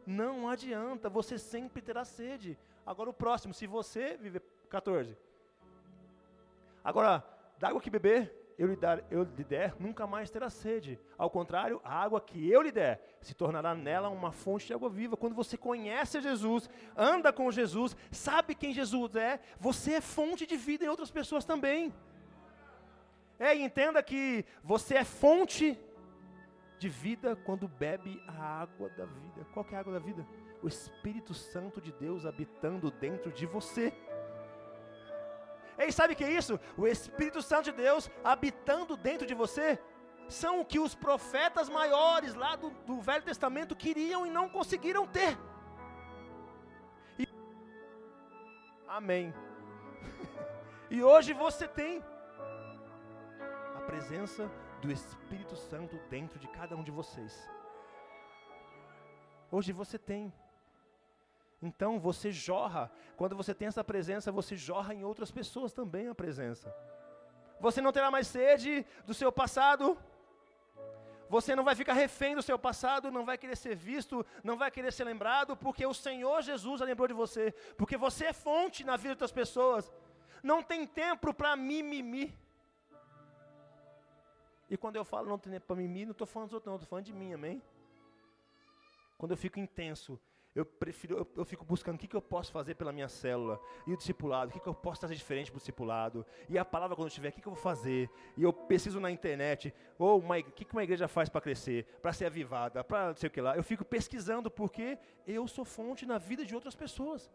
[0.05, 2.57] Não adianta, você sempre terá sede.
[2.85, 5.15] Agora o próximo, se você viver 14.
[6.83, 7.23] Agora,
[7.59, 10.99] da água que beber, eu lhe, dar, eu lhe der, nunca mais terá sede.
[11.17, 14.89] Ao contrário, a água que eu lhe der se tornará nela uma fonte de água
[14.89, 15.15] viva.
[15.15, 20.57] Quando você conhece Jesus, anda com Jesus, sabe quem Jesus é, você é fonte de
[20.57, 21.93] vida em outras pessoas também.
[23.37, 25.79] É, entenda que você é fonte
[26.77, 29.45] de vida quando bebe a água da vida.
[29.53, 30.25] Qual é a água da vida?
[30.61, 33.93] O Espírito Santo de Deus habitando dentro de você.
[35.79, 36.59] Ei, sabe o que é isso?
[36.77, 39.79] O Espírito Santo de Deus habitando dentro de você
[40.27, 45.07] são o que os profetas maiores lá do, do Velho Testamento queriam e não conseguiram
[45.07, 45.37] ter.
[47.17, 47.27] E...
[48.87, 49.33] Amém.
[50.91, 52.03] e hoje você tem
[53.77, 57.49] a presença do Espírito Santo dentro de cada um de vocês.
[59.49, 60.31] Hoje você tem.
[61.61, 66.15] Então você jorra, quando você tem essa presença, você jorra em outras pessoas também a
[66.15, 66.73] presença.
[67.59, 69.97] Você não terá mais sede do seu passado,
[71.29, 74.71] você não vai ficar refém do seu passado, não vai querer ser visto, não vai
[74.71, 78.95] querer ser lembrado, porque o Senhor Jesus lembrou de você, porque você é fonte na
[78.95, 79.91] vida das pessoas.
[80.41, 82.33] Não tem tempo para mimimi.
[84.69, 86.75] E quando eu falo não tem tempo para mimimi, não estou falando dos outros, não,
[86.77, 87.61] estou falando de mim, amém?
[89.17, 90.19] Quando eu fico intenso,
[90.55, 93.59] eu prefiro, eu, eu, fico buscando o que, que eu posso fazer pela minha célula,
[93.85, 96.65] e o discipulado, o que, que eu posso trazer diferente para o discipulado, e a
[96.65, 100.19] palavra quando estiver, o que, que eu vou fazer, e eu preciso na internet, ou
[100.19, 103.31] o que, que uma igreja faz para crescer, para ser avivada, para não sei o
[103.31, 103.55] que lá.
[103.55, 107.31] Eu fico pesquisando porque eu sou fonte na vida de outras pessoas.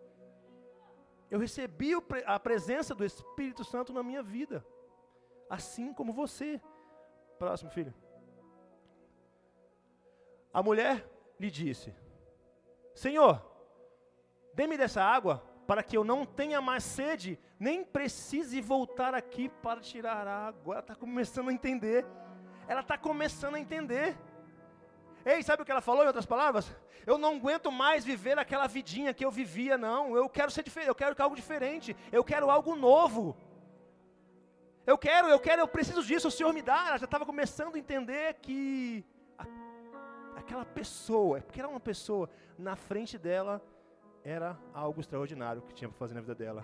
[1.31, 1.93] Eu recebi
[2.27, 4.65] a presença do Espírito Santo na minha vida,
[5.49, 6.61] assim como você.
[7.39, 7.95] Próximo, filho.
[10.53, 11.93] A mulher lhe disse:
[12.95, 13.43] Senhor,
[14.55, 19.81] dê-me dessa água para que eu não tenha mais sede, nem precise voltar aqui para
[19.81, 20.75] tirar água.
[20.75, 22.07] Ela está começando a entender.
[22.69, 24.17] Ela está começando a entender.
[25.25, 26.71] Ei, sabe o que ela falou em outras palavras?
[27.07, 30.17] Eu não aguento mais viver aquela vidinha que eu vivia, não.
[30.17, 31.97] Eu quero ser diferente, eu quero algo diferente.
[32.13, 33.37] Eu quero algo novo.
[34.87, 36.89] Eu quero, eu quero, eu preciso disso, o Senhor me dá.
[36.89, 39.05] Ela já estava começando a entender que
[40.45, 42.29] aquela pessoa, porque era uma pessoa,
[42.59, 43.63] na frente dela
[44.23, 46.63] era algo extraordinário que tinha para fazer na vida dela.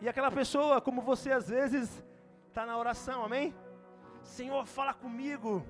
[0.00, 2.04] E aquela pessoa, como você às vezes
[2.48, 3.54] está na oração, amém?
[4.22, 5.64] Senhor, fala comigo.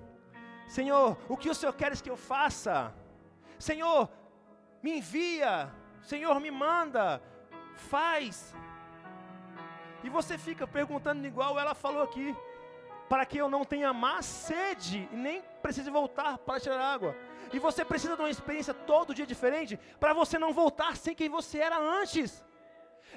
[0.66, 2.94] Senhor, o que o Senhor queres que eu faça?
[3.58, 4.08] Senhor,
[4.82, 5.72] me envia.
[6.02, 7.22] Senhor, me manda.
[7.74, 8.54] Faz.
[10.04, 12.36] E você fica perguntando igual ela falou aqui
[13.08, 17.16] para que eu não tenha mais sede e nem precise voltar para tirar água.
[17.52, 21.28] E você precisa de uma experiência todo dia diferente para você não voltar sem quem
[21.28, 22.44] você era antes.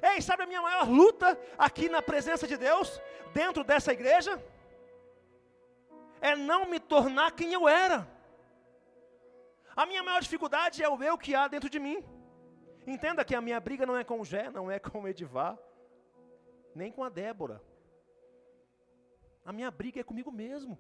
[0.02, 3.02] Ei, sabe a minha maior luta aqui na presença de Deus,
[3.34, 4.42] dentro dessa igreja?
[6.22, 8.08] É não me tornar quem eu era.
[9.76, 12.04] A minha maior dificuldade é o eu que há dentro de mim.
[12.88, 15.58] Entenda que a minha briga não é com o Gé, não é com o Edivar,
[16.74, 17.62] nem com a Débora.
[19.46, 20.80] A minha briga é comigo mesmo.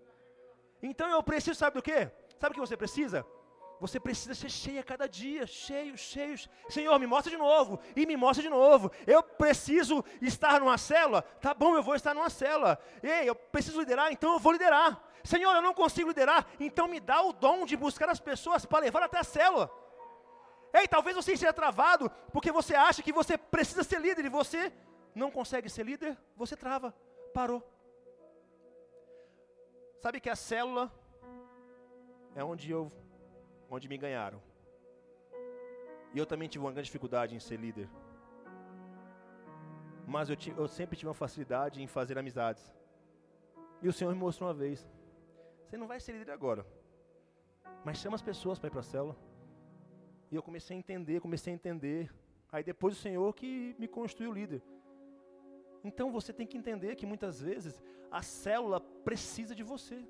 [0.82, 2.12] Então eu preciso, sabe do quê?
[2.39, 3.26] Sabe o que você precisa?
[3.80, 6.38] Você precisa ser cheio a cada dia, cheio, cheio.
[6.69, 8.91] Senhor, me mostra de novo, e me mostra de novo.
[9.08, 12.80] Eu preciso estar numa célula, tá bom, eu vou estar numa célula.
[13.02, 15.02] Ei, eu preciso liderar, então eu vou liderar.
[15.24, 18.86] Senhor, eu não consigo liderar, então me dá o dom de buscar as pessoas para
[18.86, 19.71] levar até a célula.
[20.74, 24.71] Ei, talvez você esteja travado porque você acha que você precisa ser líder e você
[25.15, 26.95] não consegue ser líder, você trava,
[27.34, 27.63] parou.
[30.03, 30.91] Sabe que a célula
[32.33, 32.91] é onde eu
[33.69, 34.41] onde me ganharam.
[36.13, 37.87] E eu também tive uma grande dificuldade em ser líder.
[40.07, 42.73] Mas eu, eu sempre tive uma facilidade em fazer amizades.
[43.79, 44.89] E o Senhor me mostrou uma vez:
[45.67, 46.65] você não vai ser líder agora,
[47.85, 49.15] mas chama as pessoas para ir para a célula.
[50.31, 52.11] E eu comecei a entender, comecei a entender.
[52.51, 54.63] Aí depois o Senhor que me construiu líder.
[55.83, 60.05] Então você tem que entender que muitas vezes a célula precisa de você.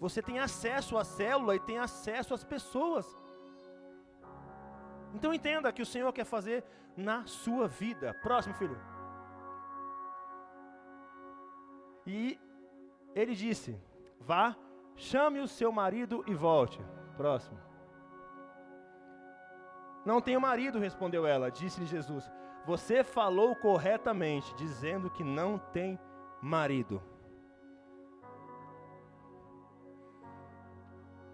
[0.00, 3.06] Você tem acesso à célula e tem acesso às pessoas.
[5.14, 6.64] Então entenda que o Senhor quer fazer
[6.96, 8.12] na sua vida.
[8.22, 8.78] Próximo, filho.
[12.06, 12.38] E
[13.14, 13.80] ele disse:
[14.20, 14.56] Vá,
[14.96, 16.80] chame o seu marido e volte.
[17.16, 17.58] Próximo.
[20.04, 21.50] Não tenho marido, respondeu ela.
[21.50, 22.30] Disse-lhe Jesus:
[22.66, 25.98] Você falou corretamente, dizendo que não tem
[26.40, 27.02] marido.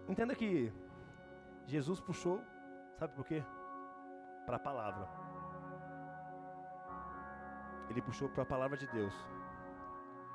[0.08, 0.72] Entenda que
[1.66, 2.42] Jesus puxou,
[2.98, 3.44] sabe por quê?
[4.44, 5.08] Para a palavra.
[7.88, 9.14] Ele puxou para a palavra de Deus.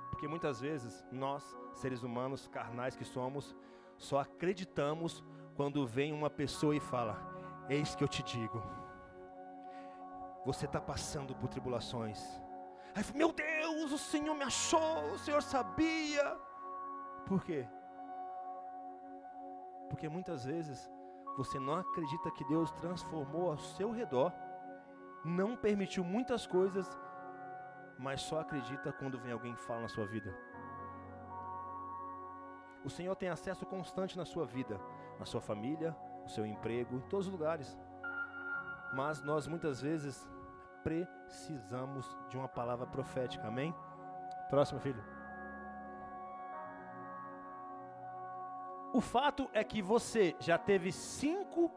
[0.09, 3.53] Porque muitas vezes nós, seres humanos carnais que somos,
[3.97, 5.21] só acreditamos
[5.55, 7.17] quando vem uma pessoa e fala:
[7.67, 8.63] Eis que eu te digo,
[10.45, 12.39] você está passando por tribulações.
[12.93, 16.37] Aí, meu Deus, o Senhor me achou, o Senhor sabia.
[17.25, 17.67] Por quê?
[19.89, 20.89] Porque muitas vezes
[21.35, 24.31] você não acredita que Deus transformou ao seu redor,
[25.25, 26.87] não permitiu muitas coisas,
[27.97, 30.33] mas só acredita quando vem alguém que fala na sua vida.
[32.83, 34.79] O Senhor tem acesso constante na sua vida,
[35.19, 37.77] na sua família, no seu emprego, em todos os lugares.
[38.93, 40.29] Mas nós muitas vezes
[40.85, 43.73] precisamos de uma palavra profética, amém?
[44.51, 45.03] Próximo, filho.
[48.93, 51.71] O fato é que você já teve cinco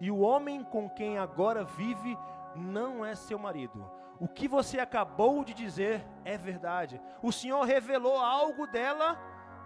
[0.00, 2.18] e o homem com quem agora vive
[2.56, 3.88] não é seu marido.
[4.18, 7.00] O que você acabou de dizer é verdade.
[7.22, 9.16] O Senhor revelou algo dela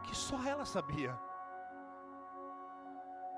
[0.04, 1.18] que só ela sabia.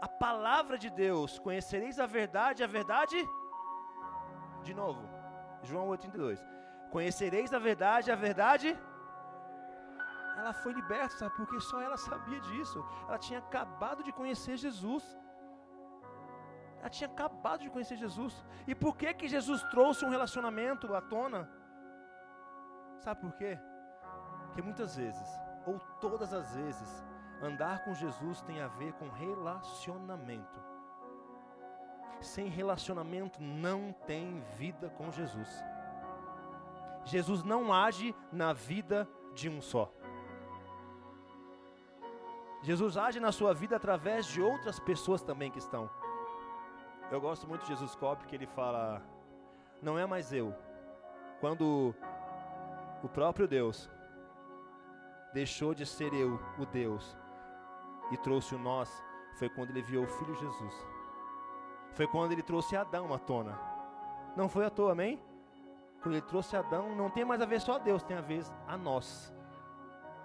[0.02, 3.16] A palavra de Deus, conhecereis a verdade, a verdade.
[4.66, 5.02] De novo,
[5.68, 6.40] João 8,32.
[6.96, 8.68] Conhecereis a verdade, a verdade
[10.40, 11.34] ela foi liberta, sabe?
[11.36, 12.84] Porque só ela sabia disso.
[13.08, 15.04] Ela tinha acabado de conhecer Jesus.
[16.80, 18.34] Ela tinha acabado de conhecer Jesus.
[18.66, 21.48] E por que que Jesus trouxe um relacionamento à tona?
[22.98, 23.58] Sabe por quê?
[24.46, 25.28] Porque muitas vezes,
[25.66, 26.90] ou todas as vezes,
[27.42, 30.73] andar com Jesus tem a ver com relacionamento.
[32.20, 35.48] Sem relacionamento não tem vida com Jesus.
[37.04, 39.92] Jesus não age na vida de um só.
[42.62, 45.90] Jesus age na sua vida através de outras pessoas também que estão.
[47.10, 49.02] Eu gosto muito de Jesus Cop, que ele fala:
[49.82, 50.54] Não é mais eu.
[51.40, 51.94] Quando
[53.02, 53.90] o próprio Deus
[55.34, 57.18] deixou de ser eu, o Deus,
[58.10, 58.90] e trouxe o nós,
[59.38, 60.93] foi quando ele viu o Filho Jesus.
[61.94, 63.58] Foi quando ele trouxe Adão à tona.
[64.36, 65.22] Não foi à toa, amém?
[66.02, 68.44] Quando ele trouxe Adão, não tem mais a ver só a Deus, tem a ver
[68.66, 69.32] a nós.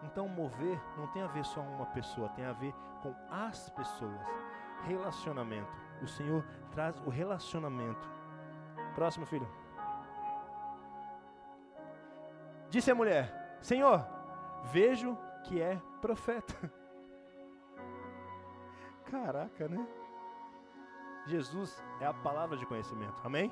[0.04, 4.20] Então, mover não tem a ver só uma pessoa, tem a ver com as pessoas.
[4.86, 5.72] Relacionamento.
[6.02, 8.10] O Senhor traz o relacionamento.
[8.96, 9.48] Próximo filho.
[12.70, 14.06] Disse a mulher: Senhor,
[14.72, 16.56] vejo que é profeta.
[19.06, 19.88] Caraca, né?
[21.26, 23.52] Jesus é a palavra de conhecimento, amém?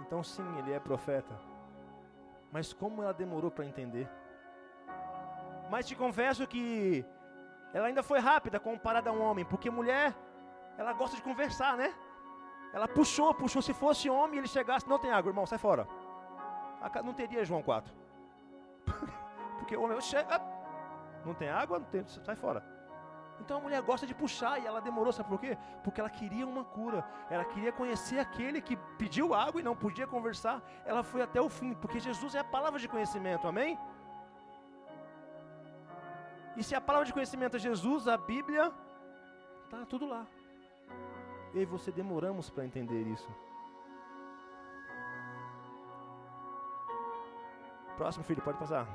[0.00, 1.38] Então, sim, ele é profeta.
[2.52, 4.08] Mas como ela demorou para entender?
[5.70, 7.04] Mas te confesso que
[7.72, 10.14] ela ainda foi rápida comparada a um homem, porque mulher,
[10.76, 11.94] ela gosta de conversar, né?
[12.72, 13.62] Ela puxou, puxou.
[13.62, 15.86] Se fosse homem, ele chegasse, não tem água, irmão, sai fora.
[17.04, 17.92] Não teria João 4.
[19.58, 20.40] porque o homem chega,
[21.24, 22.64] não tem água, não tem, sai fora.
[23.40, 25.56] Então a mulher gosta de puxar e ela demorou, sabe por quê?
[25.82, 27.04] Porque ela queria uma cura.
[27.30, 30.62] Ela queria conhecer aquele que pediu água e não podia conversar.
[30.84, 33.78] Ela foi até o fim, porque Jesus é a palavra de conhecimento, amém?
[36.56, 38.72] E se a palavra de conhecimento é Jesus, a Bíblia,
[39.64, 40.26] está tudo lá.
[41.54, 43.30] Eu e você demoramos para entender isso.
[47.96, 48.86] Próximo filho, pode passar.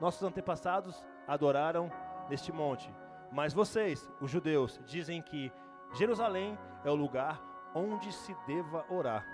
[0.00, 1.90] Nossos antepassados adoraram
[2.28, 2.92] neste monte,
[3.30, 5.52] mas vocês, os judeus, dizem que
[5.94, 7.40] Jerusalém é o lugar
[7.74, 9.26] onde se deva orar.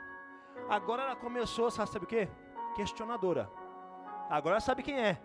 [0.68, 2.28] Agora ela começou, sabe o que?
[2.76, 3.50] Questionadora.
[4.30, 5.20] Agora ela sabe quem é.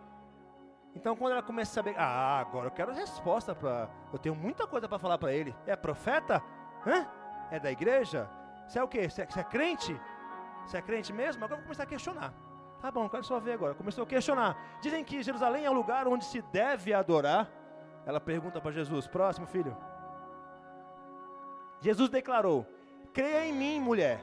[0.95, 4.67] Então, quando ela começa a saber, ah, agora eu quero resposta para, eu tenho muita
[4.67, 5.55] coisa para falar para ele.
[5.65, 6.41] É profeta?
[6.85, 7.07] Hã?
[7.51, 8.29] É da igreja?
[8.67, 9.09] Você é o quê?
[9.09, 9.99] Você é, é crente?
[10.65, 11.43] Você é crente mesmo?
[11.43, 12.33] Agora eu vou começar a questionar.
[12.83, 13.73] Tá bom, quero só ver agora.
[13.73, 14.57] Começou a questionar.
[14.81, 17.49] Dizem que Jerusalém é o lugar onde se deve adorar.
[18.05, 19.73] Ela pergunta para Jesus: Próximo filho.
[21.79, 22.67] Jesus declarou:
[23.13, 24.21] Creia em mim, mulher.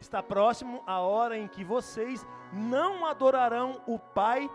[0.00, 4.48] Está próximo a hora em que vocês não adorarão o Pai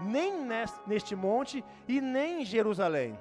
[0.00, 0.44] nem
[0.88, 3.16] neste monte e nem em Jerusalém.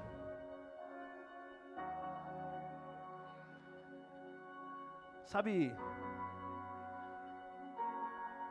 [5.23, 5.71] Sabe,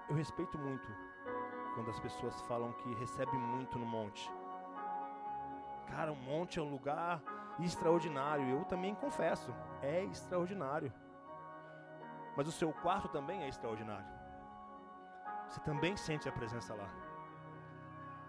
[0.08, 0.88] eu respeito muito
[1.74, 4.30] quando as pessoas falam que recebe muito no monte.
[5.86, 7.22] Cara, o monte é um lugar
[7.60, 8.48] extraordinário.
[8.48, 10.92] Eu também confesso, é extraordinário.
[12.36, 14.06] Mas o seu quarto também é extraordinário.
[15.48, 16.88] Você também sente a presença lá.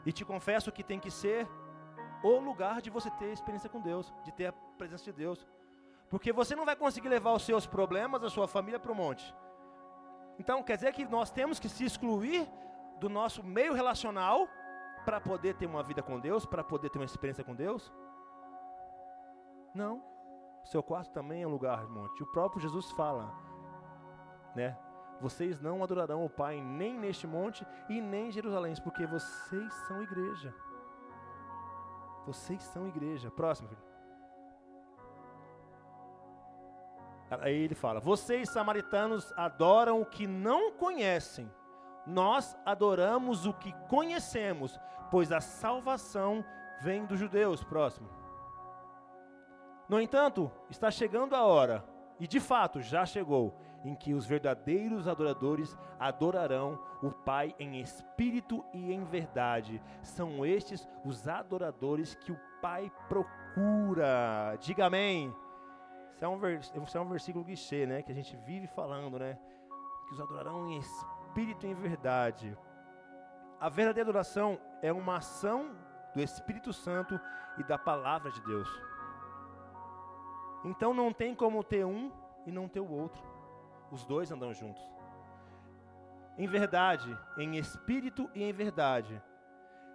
[0.06, 1.48] E te confesso que tem que ser
[2.24, 5.46] o lugar de você ter experiência com Deus, de ter a presença de Deus.
[6.10, 9.34] Porque você não vai conseguir levar os seus problemas, a sua família para o monte.
[10.40, 12.48] Então quer dizer que nós temos que se excluir
[13.00, 14.48] do nosso meio relacional
[15.06, 17.92] para poder ter uma vida com Deus, para poder ter uma experiência com Deus?
[19.74, 20.04] Não.
[20.64, 22.24] Seu quarto também é um lugar de monte.
[22.24, 23.34] O próprio Jesus fala,
[24.56, 24.78] né?
[25.22, 30.02] Vocês não adorarão o Pai nem neste monte e nem em Jerusalém, porque vocês são
[30.02, 30.54] igreja.
[32.26, 33.30] Vocês são igreja.
[33.30, 33.89] Próximo, filho.
[37.30, 41.50] Aí ele fala: Vocês, samaritanos, adoram o que não conhecem.
[42.06, 44.80] Nós adoramos o que conhecemos,
[45.12, 46.44] pois a salvação
[46.82, 47.64] vem dos judeus.
[47.64, 48.10] Próximo.
[49.88, 51.84] No entanto, está chegando a hora,
[52.20, 58.64] e de fato já chegou, em que os verdadeiros adoradores adorarão o Pai em espírito
[58.74, 59.82] e em verdade.
[60.02, 64.58] São estes os adoradores que o Pai procura.
[64.60, 65.34] Diga amém.
[66.20, 68.02] Isso é um, vers isso é um versículo guichê, né?
[68.02, 69.40] Que a gente vive falando, né?
[70.06, 72.58] Que os adorarão em espírito e em verdade.
[73.58, 75.74] A verdadeira adoração é uma ação
[76.14, 77.18] do Espírito Santo
[77.58, 78.70] e da palavra de Deus.
[80.66, 82.12] Então não tem como ter um
[82.46, 83.24] e não ter o outro.
[83.90, 84.84] Os dois andam juntos.
[86.38, 89.24] Em verdade, em espírito e em verdade.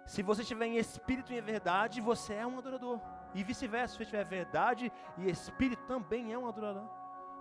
[0.07, 2.99] Se você estiver em espírito e em verdade, você é um adorador.
[3.33, 6.87] E vice-versa, se você tiver verdade e espírito, também é um adorador.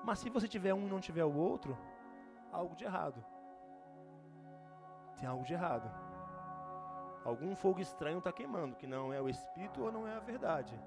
[0.02, 1.76] Mas se você tiver um e não tiver o outro,
[2.52, 3.24] algo de errado.
[5.18, 5.90] Tem algo de errado.
[7.24, 10.78] Algum fogo estranho está queimando, que não é o espírito ou não é a verdade.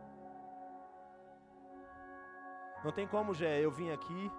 [2.83, 4.31] Não tem como, Jé, eu vim aqui.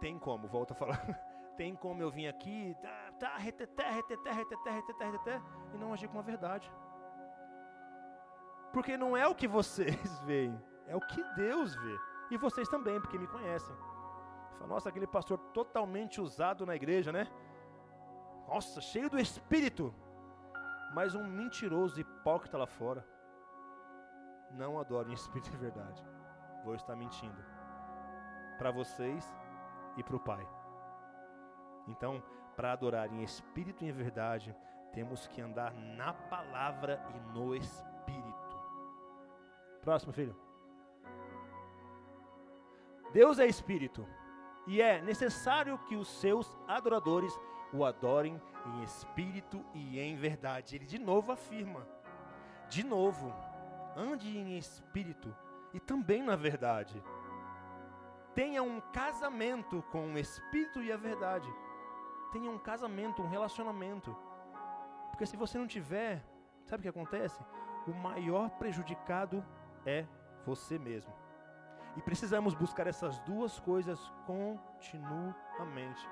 [0.00, 1.00] Tem como, volta a falar.
[1.56, 6.08] tem como eu vim aqui, tá, tá, reteté, reteté, reteté, reteté, reteté, e não agir
[6.08, 6.70] com a verdade.
[8.76, 10.54] Porque não é o que vocês veem,
[10.86, 11.98] é o que Deus vê.
[12.30, 13.74] E vocês também, porque me conhecem.
[14.58, 17.26] Fala, nossa, aquele pastor totalmente usado na igreja, né?
[18.46, 19.94] Nossa, cheio do espírito.
[20.92, 23.02] Mas um mentiroso hipócrita lá fora.
[24.50, 26.04] Não adoro em espírito e verdade.
[26.62, 27.42] Vou estar mentindo.
[28.58, 29.24] Para vocês
[29.96, 30.46] e para o Pai.
[31.88, 32.22] Então,
[32.54, 34.54] para adorar em espírito e em verdade,
[34.92, 37.95] temos que andar na palavra e no espírito.
[39.86, 40.34] Próximo, filho.
[43.12, 44.04] Deus é espírito
[44.66, 47.32] e é necessário que os seus adoradores
[47.72, 50.74] o adorem em espírito e em verdade.
[50.74, 51.86] Ele de novo afirma,
[52.68, 53.32] de novo,
[53.96, 55.32] ande em espírito
[55.72, 57.00] e também na verdade.
[58.34, 61.48] Tenha um casamento com o espírito e a verdade.
[62.32, 64.16] Tenha um casamento, um relacionamento.
[65.10, 66.26] Porque se você não tiver,
[66.64, 67.40] sabe o que acontece?
[67.86, 69.44] O maior prejudicado
[69.86, 70.04] é
[70.44, 71.12] você mesmo.
[71.96, 76.06] E precisamos buscar essas duas coisas continuamente,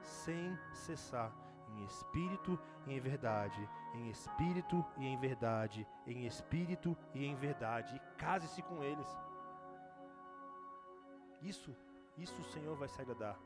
[0.00, 1.32] sem cessar,
[1.70, 7.96] em espírito e em verdade, em espírito e em verdade, em espírito e em verdade.
[7.96, 9.08] E case-se com eles.
[11.42, 11.74] Isso,
[12.16, 13.36] isso o Senhor vai se agradar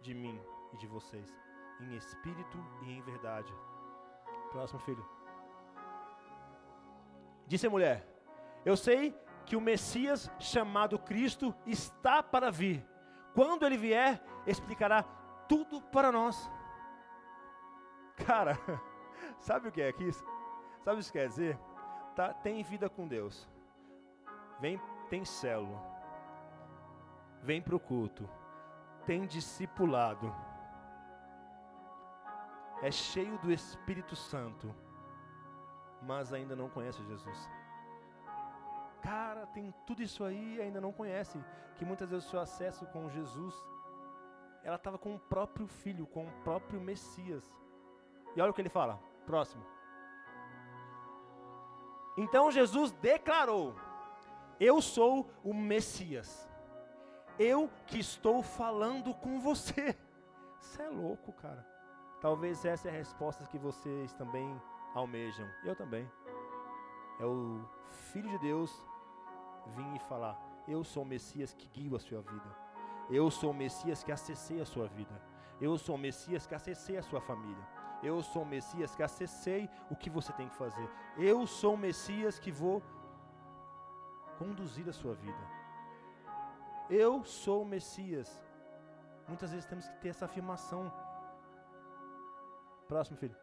[0.00, 0.40] de mim
[0.72, 1.36] e de vocês,
[1.80, 3.52] em espírito e em verdade.
[4.52, 5.04] Próximo filho.
[7.46, 8.17] Disse a mulher:
[8.64, 9.14] eu sei
[9.46, 12.86] que o Messias chamado Cristo está para vir.
[13.34, 15.02] Quando ele vier, explicará
[15.48, 16.50] tudo para nós.
[18.26, 18.58] Cara,
[19.40, 20.24] sabe o que é isso?
[20.82, 21.58] Sabe o que quer dizer?
[22.14, 23.48] Tá, tem vida com Deus.
[24.60, 25.80] Vem, tem célula.
[27.42, 28.28] Vem para o culto.
[29.06, 30.34] Tem discipulado.
[32.82, 34.74] É cheio do Espírito Santo.
[36.02, 37.57] Mas ainda não conhece Jesus.
[39.02, 41.42] Cara, tem tudo isso aí e ainda não conhece.
[41.76, 43.54] Que muitas vezes o seu acesso com Jesus,
[44.62, 47.44] ela estava com o próprio filho, com o próprio Messias.
[48.34, 49.64] E olha o que ele fala, próximo.
[52.16, 53.76] Então Jesus declarou:
[54.58, 56.48] Eu sou o Messias.
[57.38, 59.96] Eu que estou falando com você.
[60.58, 61.64] Você é louco, cara.
[62.20, 64.60] Talvez essa é a resposta que vocês também
[64.92, 65.48] almejam.
[65.64, 66.10] Eu também.
[67.18, 67.60] É o
[68.12, 68.70] Filho de Deus
[69.66, 72.56] vir e falar: Eu sou o Messias que guio a sua vida.
[73.10, 75.20] Eu sou o Messias que acessei a sua vida.
[75.60, 77.66] Eu sou o Messias que acessei a sua família.
[78.02, 80.88] Eu sou o Messias que acessei o que você tem que fazer.
[81.16, 82.82] Eu sou o Messias que vou
[84.38, 85.44] conduzir a sua vida.
[86.88, 88.40] Eu sou o Messias.
[89.26, 90.92] Muitas vezes temos que ter essa afirmação.
[92.86, 93.36] Próximo, filho.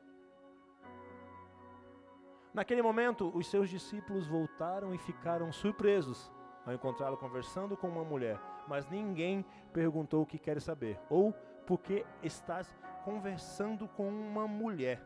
[2.55, 6.31] Naquele momento, os seus discípulos voltaram e ficaram surpresos
[6.65, 11.33] ao encontrá-lo conversando com uma mulher, mas ninguém perguntou o que quer saber ou
[11.67, 15.03] por que estás conversando com uma mulher.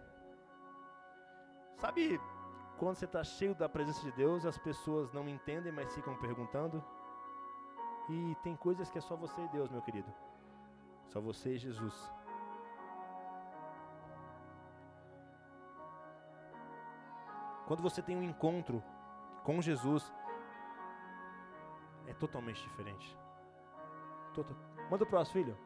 [1.78, 2.22] Sabe
[2.78, 6.86] quando você está cheio da presença de Deus, as pessoas não entendem, mas ficam perguntando?
[8.10, 10.14] E tem coisas que é só você e Deus, meu querido.
[11.08, 12.14] Só você e Jesus.
[17.70, 18.84] Quando você tem um encontro
[19.44, 20.12] com Jesus,
[22.08, 23.16] é totalmente diferente.
[24.34, 24.58] Total.
[24.90, 25.58] Manda o próximo, filho.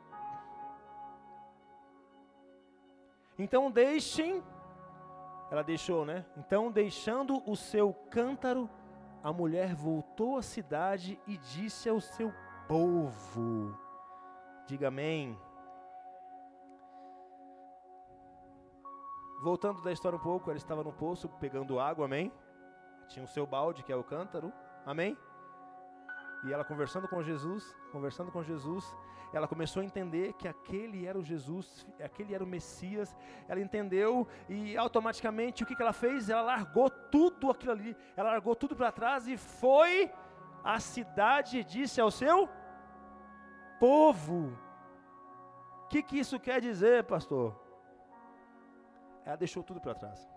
[3.40, 4.44] Então deixem,
[5.50, 6.26] ela deixou, né?
[6.36, 8.70] Então, deixando o seu cântaro,
[9.24, 12.34] a mulher voltou à cidade e disse ao seu
[12.68, 13.80] povo:
[14.68, 15.40] Diga amém.
[19.44, 22.32] Voltando da história um pouco, ela estava no poço pegando água, amém?
[23.10, 24.54] Tinha o seu balde, que é o cântaro,
[24.86, 25.18] amém?
[26.46, 28.86] E ela conversando com Jesus, conversando com Jesus,
[29.34, 33.14] ela começou a entender que aquele era o Jesus, aquele era o Messias.
[33.50, 36.30] Ela entendeu e automaticamente o que, que ela fez?
[36.30, 40.10] Ela largou tudo aquilo ali, ela largou tudo para trás e foi
[40.64, 42.48] à cidade e disse ao seu
[43.78, 44.58] povo.
[45.84, 47.63] O que, que isso quer dizer, pastor?
[49.26, 50.30] Ela deixou tudo para trás.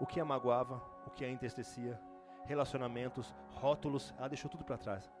[0.00, 2.00] O que a magoava, o que a entristecia,
[2.44, 5.12] relacionamentos, rótulos, ela deixou tudo para trás.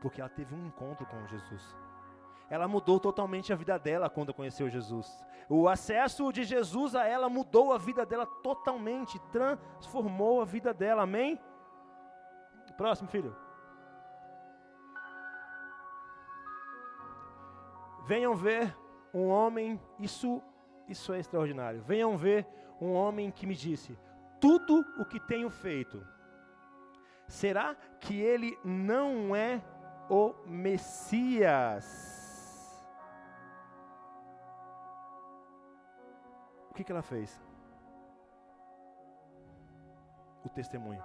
[0.00, 1.76] Porque ela teve um encontro com Jesus.
[2.48, 5.24] Ela mudou totalmente a vida dela quando conheceu Jesus.
[5.48, 11.02] O acesso de Jesus a ela mudou a vida dela totalmente, transformou a vida dela.
[11.02, 11.40] Amém?
[12.76, 13.36] Próximo, filho.
[18.06, 18.76] Venham ver
[19.12, 20.42] um homem, isso,
[20.88, 21.82] isso é extraordinário.
[21.82, 22.46] Venham ver
[22.80, 23.98] um homem que me disse:
[24.40, 26.06] tudo o que tenho feito.
[27.26, 29.62] Será que ele não é
[30.08, 31.86] o Messias?
[36.70, 37.40] O que, que ela fez?
[40.44, 41.04] O testemunho.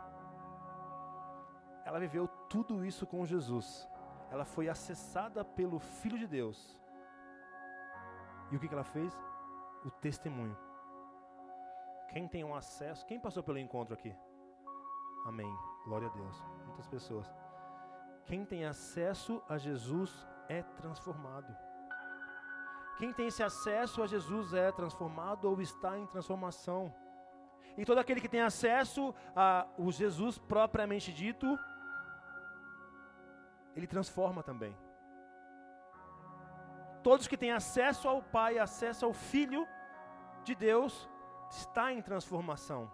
[1.85, 3.87] Ela viveu tudo isso com Jesus.
[4.31, 6.79] Ela foi acessada pelo Filho de Deus
[8.55, 9.13] e o que, que ela fez?
[9.83, 10.57] O testemunho.
[12.07, 14.15] Quem tem um acesso, quem passou pelo encontro aqui?
[15.25, 15.53] Amém.
[15.83, 16.41] Glória a Deus.
[16.65, 17.27] Muitas pessoas.
[18.23, 21.53] Quem tem acesso a Jesus é transformado.
[22.97, 26.95] Quem tem esse acesso a Jesus é transformado ou está em transformação.
[27.77, 31.59] E todo aquele que tem acesso a o Jesus propriamente dito,
[33.75, 34.73] ele transforma também
[37.05, 39.67] todos que têm acesso ao Pai, acesso ao Filho
[40.43, 41.07] de Deus,
[41.51, 42.91] está em transformação.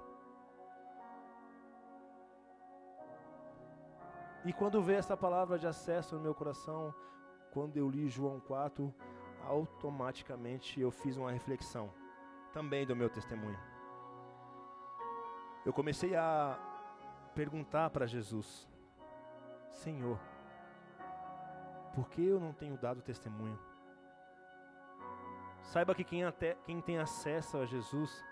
[4.43, 6.93] E quando veio essa palavra de acesso no meu coração,
[7.53, 8.93] quando eu li João 4,
[9.45, 11.89] automaticamente eu fiz uma reflexão
[12.51, 13.59] também do meu testemunho.
[15.65, 16.59] Eu comecei a
[17.33, 18.67] perguntar para Jesus:
[19.69, 20.19] Senhor,
[21.95, 23.70] por que eu não tenho dado testemunho?
[25.61, 28.23] Saiba que quem, até, quem tem acesso a Jesus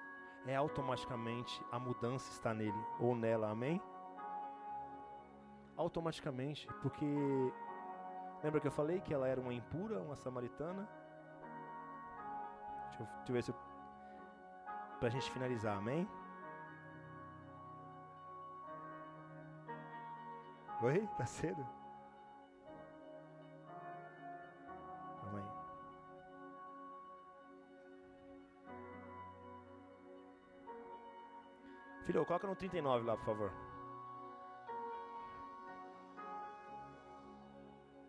[0.45, 3.81] é automaticamente a mudança está nele ou nela, amém?
[5.77, 7.05] Automaticamente, porque
[8.43, 10.87] lembra que eu falei que ela era uma impura, uma samaritana?
[12.87, 13.55] Deixa eu, deixa eu ver se eu,
[14.99, 16.07] pra gente finalizar, amém?
[20.81, 21.07] Oi?
[21.17, 21.78] Tá cedo?
[32.09, 33.51] Filho, coloca no 39 lá, por favor.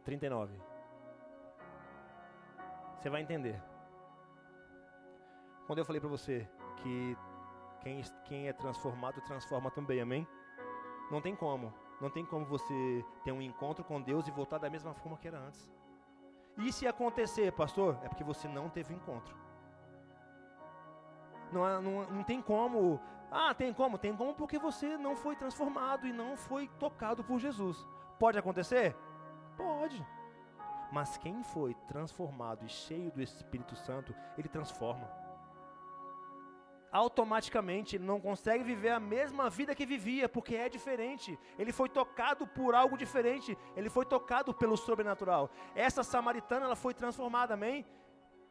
[0.04, 0.58] 39.
[2.96, 3.62] Você vai entender.
[5.66, 6.48] Quando eu falei para você
[6.78, 7.14] que
[7.82, 10.26] quem, quem é transformado transforma também, amém?
[11.10, 11.70] Não tem como.
[12.00, 15.28] Não tem como você ter um encontro com Deus e voltar da mesma forma que
[15.28, 15.70] era antes.
[16.56, 19.36] E se acontecer, pastor, é porque você não teve encontro.
[21.52, 23.96] Não, não, não tem como ah, tem como?
[23.96, 27.86] Tem como porque você não foi transformado e não foi tocado por Jesus.
[28.18, 28.96] Pode acontecer?
[29.56, 30.04] Pode.
[30.90, 35.08] Mas quem foi transformado e cheio do Espírito Santo, ele transforma.
[36.90, 41.38] Automaticamente ele não consegue viver a mesma vida que vivia, porque é diferente.
[41.56, 45.48] Ele foi tocado por algo diferente, ele foi tocado pelo sobrenatural.
[45.76, 47.86] Essa samaritana ela foi transformada, amém?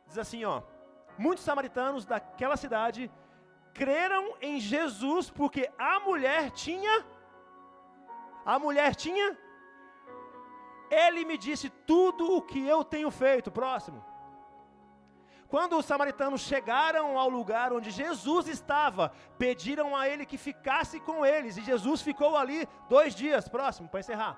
[0.08, 0.64] Diz assim, ó:
[1.26, 3.12] Muitos samaritanos daquela cidade
[3.74, 6.96] creram em Jesus porque a mulher tinha
[8.46, 9.38] a mulher tinha
[10.90, 13.52] ele me disse tudo o que eu tenho feito.
[13.52, 14.04] Próximo.
[15.48, 21.26] Quando os samaritanos chegaram ao lugar onde Jesus estava, pediram a ele que ficasse com
[21.26, 23.50] eles, e Jesus ficou ali dois dias.
[23.50, 24.38] Próximo, para encerrar.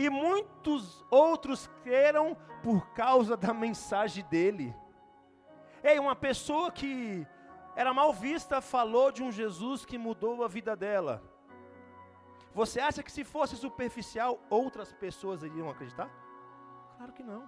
[0.00, 4.74] E muitos outros creram por causa da mensagem dele.
[5.84, 7.26] Ei, uma pessoa que
[7.76, 11.22] era mal vista falou de um Jesus que mudou a vida dela.
[12.54, 16.08] Você acha que se fosse superficial, outras pessoas iriam acreditar?
[16.96, 17.46] Claro que não.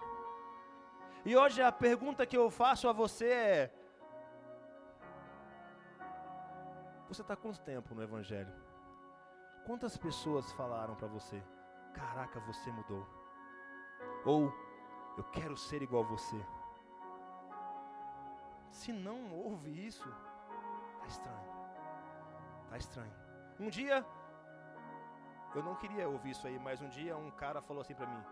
[1.24, 3.74] E hoje a pergunta que eu faço a você é:
[7.08, 8.52] Você está quanto tempo no Evangelho?
[9.64, 11.42] Quantas pessoas falaram para você:
[11.94, 13.06] Caraca, você mudou?
[14.24, 14.52] Ou
[15.16, 16.44] eu quero ser igual a você?
[18.70, 20.08] Se não houve isso,
[20.94, 21.52] está estranho.
[22.64, 23.14] Está estranho.
[23.60, 24.04] Um dia
[25.54, 28.24] eu não queria ouvir isso aí, mas um dia um cara falou assim para mim: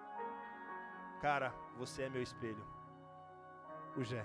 [1.20, 2.66] Cara, você é meu espelho.
[3.96, 4.24] O Jé.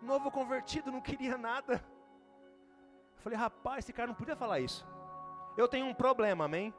[0.00, 1.84] Novo convertido, não queria nada.
[3.16, 4.86] Eu falei, rapaz, esse cara não podia falar isso.
[5.56, 6.72] Eu tenho um problema, amém?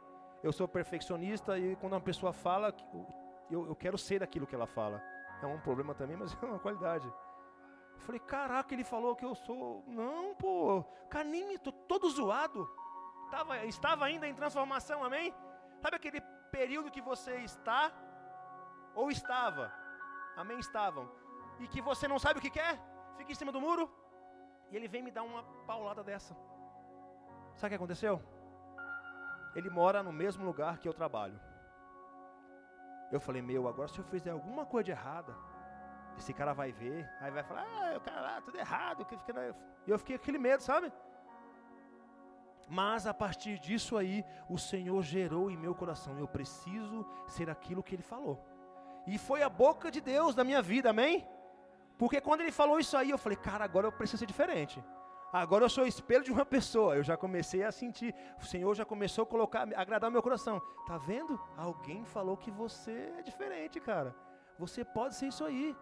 [0.44, 2.74] Eu sou perfeccionista e quando uma pessoa fala,
[3.50, 5.02] eu, eu quero ser daquilo que ela fala.
[5.42, 7.08] É um problema também, mas é uma qualidade.
[7.08, 9.84] Eu falei, caraca, ele falou que eu sou.
[9.88, 11.28] Não, pô, cara,
[11.62, 12.68] tô todo zoado
[13.30, 15.34] estava, estava ainda em transformação, amém?
[15.82, 16.22] Sabe aquele
[16.52, 17.92] período que você está,
[18.96, 19.72] ou estava,
[20.36, 20.60] amém?
[20.60, 21.10] Estavam,
[21.60, 22.78] e que você não sabe o que quer,
[23.18, 23.90] fica em cima do muro,
[24.72, 26.36] e ele vem me dar uma paulada dessa.
[27.56, 28.22] Sabe o que aconteceu?
[29.56, 31.40] Ele mora no mesmo lugar que eu trabalho.
[33.12, 35.36] Eu falei, meu, agora se eu fizer alguma coisa de errada,
[36.18, 39.06] esse cara vai ver, aí vai falar, ah, o cara lá, tudo errado.
[39.88, 40.92] E eu fiquei aquele medo, sabe?
[42.70, 47.82] Mas a partir disso aí, o Senhor gerou em meu coração: eu preciso ser aquilo
[47.82, 48.46] que Ele falou.
[49.08, 51.28] E foi a boca de Deus na minha vida, amém?
[51.98, 54.84] Porque quando Ele falou isso aí, eu falei: cara, agora eu preciso ser diferente.
[55.32, 56.96] Agora eu sou espelho de uma pessoa.
[56.96, 58.14] Eu já comecei a sentir.
[58.42, 60.62] O Senhor já começou a colocar, a agradar meu coração.
[60.88, 61.40] Tá vendo?
[61.56, 64.16] Alguém falou que você é diferente, cara.
[64.58, 65.76] Você pode ser isso aí.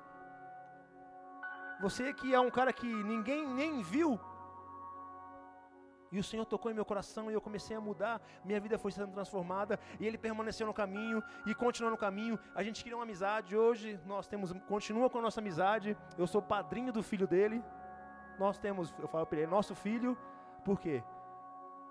[1.79, 4.19] Você que é um cara que ninguém nem viu,
[6.11, 8.21] e o Senhor tocou em meu coração e eu comecei a mudar.
[8.43, 12.39] Minha vida foi sendo transformada e Ele permaneceu no caminho e continuou no caminho.
[12.55, 13.55] A gente queria uma amizade.
[13.55, 15.97] Hoje nós temos, continua com a nossa amizade.
[16.17, 17.63] Eu sou padrinho do filho dele.
[18.37, 20.17] Nós temos, eu falo para ele, nosso filho.
[20.63, 21.03] Por quê?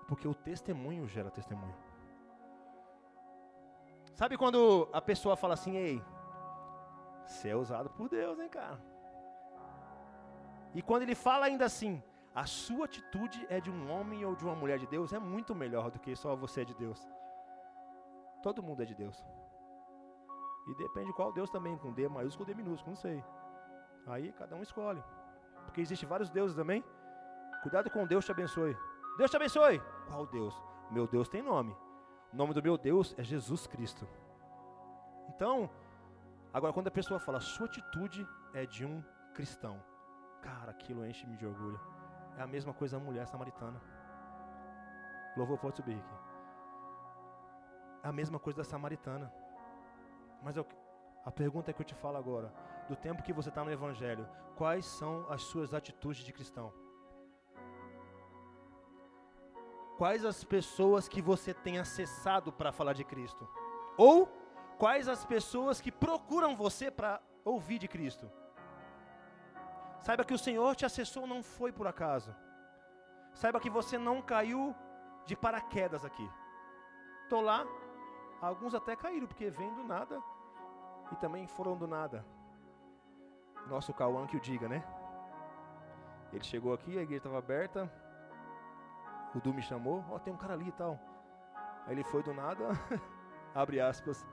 [0.07, 1.75] Porque o testemunho gera testemunho.
[4.13, 6.03] Sabe quando a pessoa fala assim, ei,
[7.25, 8.79] você é usado por Deus, hein, cara?
[10.73, 12.01] E quando ele fala ainda assim,
[12.33, 15.53] a sua atitude é de um homem ou de uma mulher de Deus, é muito
[15.53, 17.07] melhor do que só você é de Deus.
[18.41, 19.23] Todo mundo é de Deus.
[20.67, 23.23] E depende qual Deus também, com D maiúsculo ou D minúsculo, não sei.
[24.05, 25.03] Aí cada um escolhe.
[25.77, 26.83] Porque existem vários deuses também.
[27.61, 28.75] Cuidado com Deus te abençoe.
[29.15, 29.79] Deus te abençoe.
[30.07, 30.59] Qual Deus?
[30.89, 31.71] Meu Deus tem nome.
[32.33, 34.07] O nome do meu Deus é Jesus Cristo.
[35.29, 35.69] Então,
[36.51, 39.03] agora quando a pessoa fala, sua atitude é de um
[39.35, 39.79] cristão.
[40.41, 41.79] Cara, aquilo enche-me de orgulho.
[42.39, 43.79] É a mesma coisa a mulher samaritana.
[45.35, 46.15] Louvor pode subir aqui.
[48.01, 49.31] É a mesma coisa da samaritana.
[50.41, 50.65] Mas eu,
[51.23, 52.51] a pergunta é que eu te falo agora:
[52.87, 56.73] do tempo que você está no Evangelho, quais são as suas atitudes de cristão?
[59.97, 63.47] Quais as pessoas que você tem acessado para falar de Cristo?
[63.97, 64.27] Ou
[64.77, 68.31] quais as pessoas que procuram você para ouvir de Cristo?
[70.01, 72.33] Saiba que o Senhor te acessou não foi por acaso.
[73.33, 74.75] Saiba que você não caiu
[75.25, 76.29] de paraquedas aqui.
[77.23, 77.65] Estou lá,
[78.39, 80.21] alguns até caíram, porque vêm do nada
[81.11, 82.25] e também foram do nada.
[83.67, 84.83] Nosso Cauã que o diga, né?
[86.31, 87.91] Ele chegou aqui, a igreja estava aberta.
[89.35, 90.99] O Du me chamou, ó, oh, tem um cara ali e tal.
[91.85, 92.69] Aí ele foi do nada,
[93.53, 94.25] abre aspas,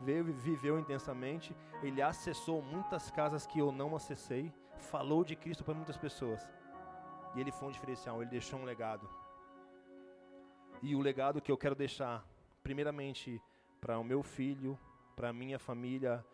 [0.00, 1.56] veio, viveu intensamente.
[1.82, 6.48] Ele acessou muitas casas que eu não acessei falou de Cristo para muitas pessoas.
[7.34, 9.08] E ele foi um diferencial, ele deixou um legado.
[10.82, 12.24] E o legado que eu quero deixar,
[12.62, 13.40] primeiramente,
[13.80, 14.78] para o meu filho,
[15.16, 16.24] para minha família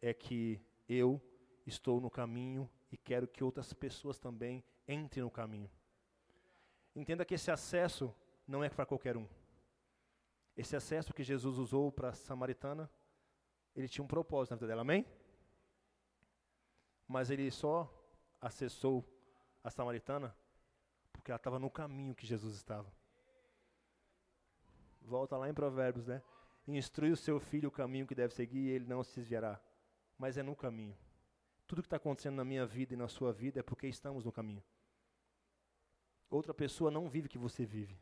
[0.00, 1.20] é que eu
[1.66, 5.70] estou no caminho e quero que outras pessoas também entrem no caminho.
[6.94, 8.14] Entenda que esse acesso
[8.46, 9.26] não é para qualquer um.
[10.56, 12.90] Esse acesso que Jesus usou para a samaritana,
[13.74, 15.06] ele tinha um propósito na vida dela, amém?
[17.08, 17.90] Mas ele só
[18.40, 19.04] acessou
[19.64, 20.36] a samaritana
[21.12, 22.92] porque ela estava no caminho que Jesus estava.
[25.00, 26.22] Volta lá em Provérbios, né?
[26.66, 29.60] Instrui o seu filho o caminho que deve seguir e ele não se desviará.
[30.18, 30.96] Mas é no caminho.
[31.72, 34.30] Tudo que está acontecendo na minha vida e na sua vida é porque estamos no
[34.30, 34.62] caminho.
[36.28, 37.98] Outra pessoa não vive o que você vive.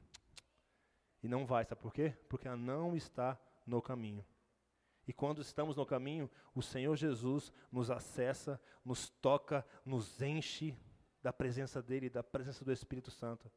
[1.23, 2.13] E não vai, sabe por quê?
[2.29, 4.27] Porque ela não está no caminho.
[5.07, 10.77] E quando estamos no caminho, o Senhor Jesus nos acessa, nos toca, nos enche
[11.23, 13.49] da presença dEle, da presença do Espírito Santo.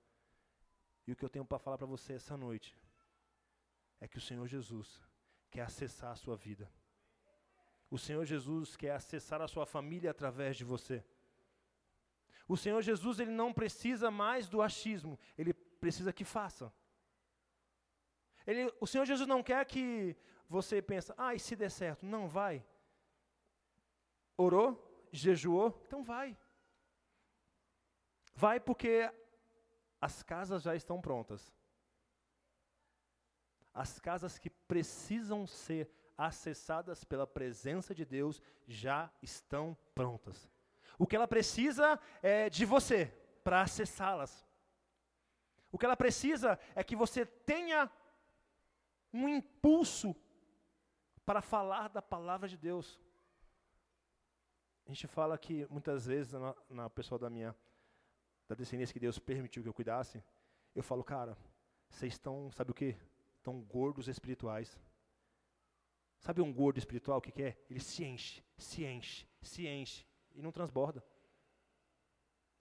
[1.07, 2.77] E o que eu tenho para falar para você essa noite
[3.99, 5.01] é que o Senhor Jesus
[5.49, 6.71] quer acessar a sua vida.
[7.93, 11.05] O Senhor Jesus quer acessar a sua família através de você.
[12.47, 16.73] O Senhor Jesus ele não precisa mais do achismo, ele precisa que faça.
[18.47, 20.17] Ele, o Senhor Jesus não quer que
[20.49, 22.03] você pense, ah, e se der certo?
[22.03, 22.65] Não, vai.
[24.35, 24.71] Orou,
[25.11, 26.35] jejuou, então vai.
[28.33, 29.07] Vai porque
[30.01, 31.53] as casas já estão prontas.
[33.71, 35.87] As casas que precisam ser
[36.17, 40.49] acessadas pela presença de Deus já estão prontas.
[40.97, 43.05] O que ela precisa é de você
[43.43, 44.45] para acessá-las.
[45.71, 47.91] O que ela precisa é que você tenha
[49.11, 50.15] um impulso
[51.25, 52.99] para falar da palavra de Deus.
[54.85, 57.55] A gente fala que muitas vezes na, na pessoa da minha
[58.47, 60.21] da descendência que Deus permitiu que eu cuidasse,
[60.75, 61.37] eu falo, cara,
[61.89, 62.97] vocês estão, sabe o que?
[63.37, 64.77] Estão gordos espirituais.
[66.23, 67.57] Sabe um gordo espiritual o que, que é?
[67.69, 71.03] Ele se enche, se enche, se enche e não transborda.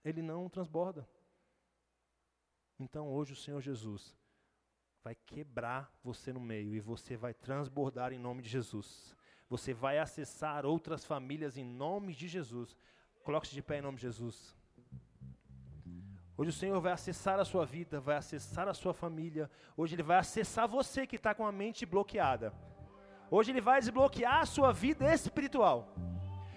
[0.04, 1.08] Ele não transborda.
[2.76, 4.16] Então hoje o Senhor Jesus
[5.04, 9.16] vai quebrar você no meio e você vai transbordar em nome de Jesus.
[9.48, 12.76] Você vai acessar outras famílias em nome de Jesus.
[13.22, 14.56] Coloque-se de pé em nome de Jesus.
[16.36, 19.48] Hoje o Senhor vai acessar a sua vida, vai acessar a sua família.
[19.76, 22.52] Hoje Ele vai acessar você que está com a mente bloqueada.
[23.34, 25.88] Hoje Ele vai desbloquear a sua vida espiritual.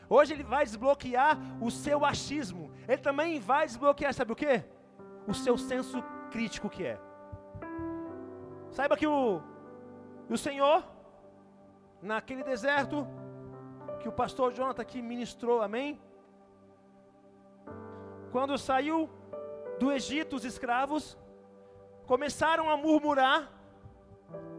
[0.09, 2.69] Hoje Ele vai desbloquear o seu achismo.
[2.85, 4.61] Ele também vai desbloquear, sabe o que?
[5.25, 6.99] O seu senso crítico que é.
[8.71, 9.41] Saiba que o,
[10.29, 10.83] o Senhor,
[12.01, 13.07] naquele deserto,
[14.01, 15.97] que o pastor Jonathan aqui ministrou, amém?
[18.33, 19.09] Quando saiu
[19.79, 21.17] do Egito, os escravos
[22.05, 23.49] começaram a murmurar.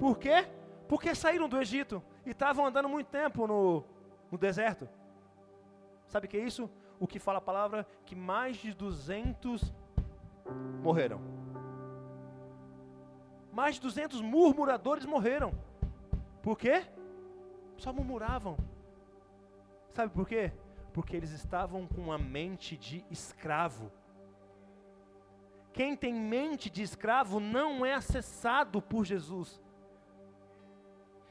[0.01, 0.56] Por quê?
[0.89, 3.85] Porque saíram do Egito e estavam andando muito tempo no,
[4.31, 4.89] no deserto.
[6.07, 6.71] Sabe o que é isso?
[7.01, 9.73] O que fala a palavra que mais de 200
[10.83, 11.21] morreram.
[13.53, 15.53] Mais de 200 murmuradores morreram.
[16.43, 16.85] Por quê?
[17.77, 18.57] Só murmuravam.
[19.93, 20.53] Sabe por quê?
[20.93, 23.91] Porque eles estavam com a mente de escravo.
[25.73, 29.61] Quem tem mente de escravo não é acessado por Jesus.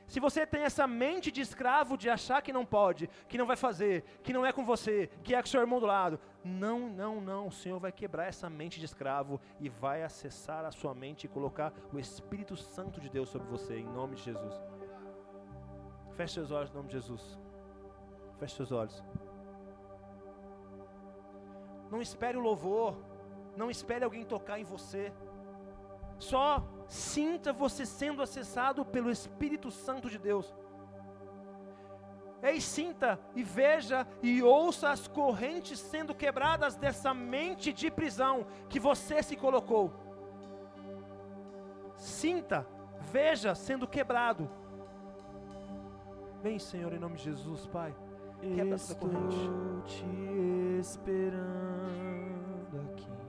[0.08, 3.56] Se você tem essa mente de escravo de achar que não pode, que não vai
[3.56, 7.20] fazer, que não é com você, que é com seu irmão do lado, não, não,
[7.20, 7.48] não.
[7.48, 11.28] O Senhor vai quebrar essa mente de escravo e vai acessar a sua mente e
[11.28, 14.54] colocar o Espírito Santo de Deus sobre você, em nome de Jesus.
[16.14, 17.40] Feche seus olhos em nome de Jesus.
[18.38, 19.04] Feche seus olhos.
[21.92, 22.96] Não espere o louvor.
[23.58, 25.12] Não espere alguém tocar em você.
[26.20, 30.54] Só sinta você sendo acessado pelo Espírito Santo de Deus.
[32.42, 38.80] Ei, sinta e veja e ouça as correntes sendo quebradas dessa mente de prisão que
[38.80, 39.92] você se colocou.
[41.96, 42.68] Sinta,
[43.12, 44.48] veja sendo quebrado.
[46.44, 47.96] Vem, Senhor, em nome de Jesus, Pai.
[48.42, 49.36] Quebra essa corrente.
[49.36, 50.06] Estou te
[50.80, 51.42] esperando
[52.92, 53.25] aqui.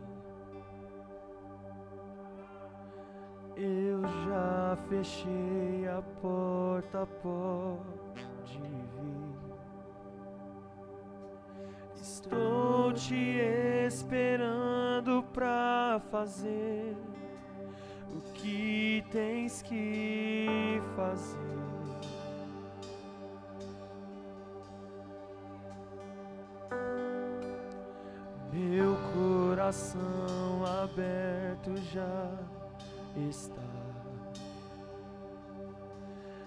[3.57, 9.17] Eu já fechei a porta, pode vir.
[11.99, 13.41] Estou te
[13.87, 16.95] esperando pra fazer
[18.15, 21.39] o que tens que fazer.
[28.53, 32.56] Meu coração aberto já
[33.17, 33.63] está.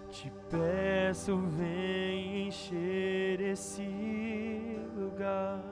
[0.10, 3.88] Te peço, vem encher esse
[4.96, 5.64] lugar.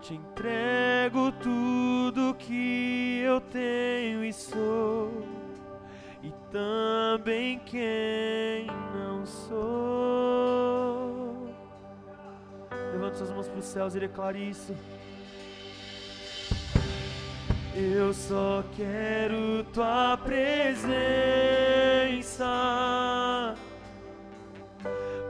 [0.00, 5.10] Te entrego tudo que eu tenho e sou,
[6.22, 9.56] e também quem não sou.
[12.92, 14.74] Levante suas mãos para os céus e declare isso.
[17.78, 20.94] Eu só quero tua presença.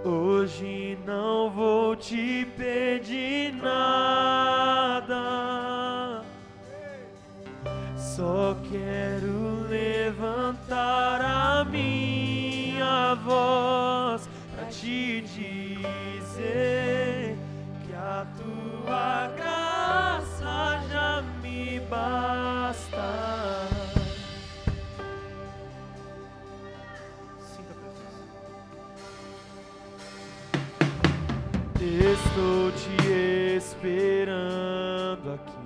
[0.05, 5.17] Hoje não vou te pedir nada.
[7.97, 15.77] Só quero levantar a minha voz para te dizer
[17.85, 20.86] que a tua graça
[21.89, 23.69] basta.
[27.39, 28.27] Sinta a presença.
[31.81, 35.57] Estou te esperando aqui.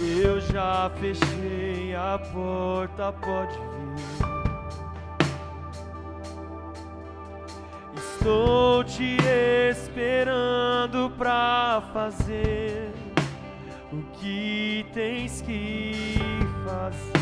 [0.00, 3.77] Eu já fechei a porta, pode vir.
[8.18, 9.16] Estou te
[9.70, 12.90] esperando pra fazer
[13.92, 16.18] o que tens que
[16.64, 17.12] fazer.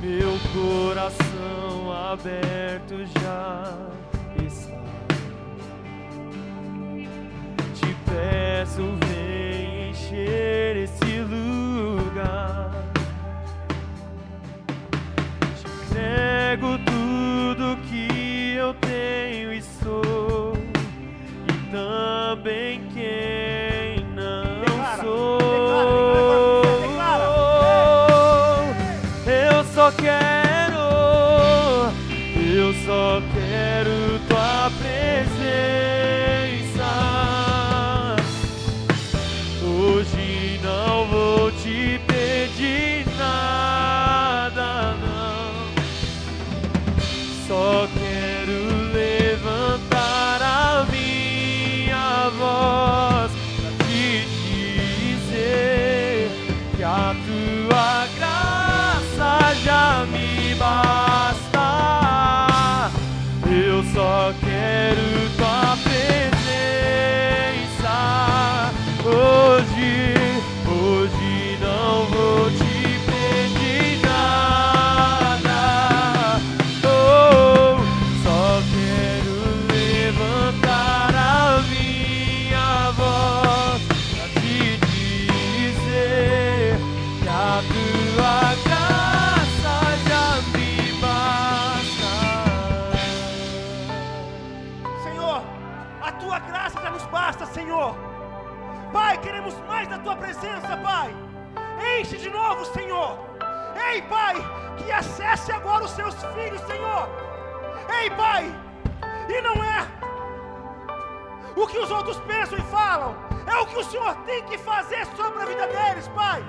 [0.00, 3.76] Meu coração aberto já
[4.42, 4.72] está.
[7.74, 12.61] Te peço, vem encher esse lugar.
[16.52, 20.52] Entrego tudo que eu tenho e sou,
[21.48, 25.38] e também quem não Declara, sou.
[25.38, 27.24] declara, declara.
[29.26, 30.82] Eu só quero,
[32.54, 33.31] eu só quero
[63.82, 64.51] Eu
[105.32, 107.08] acesse agora os seus filhos, Senhor.
[108.00, 108.54] Ei, Pai,
[109.28, 109.86] e não é
[111.56, 113.16] o que os outros pensam e falam,
[113.46, 116.42] é o que o Senhor tem que fazer sobre a vida deles, Pai.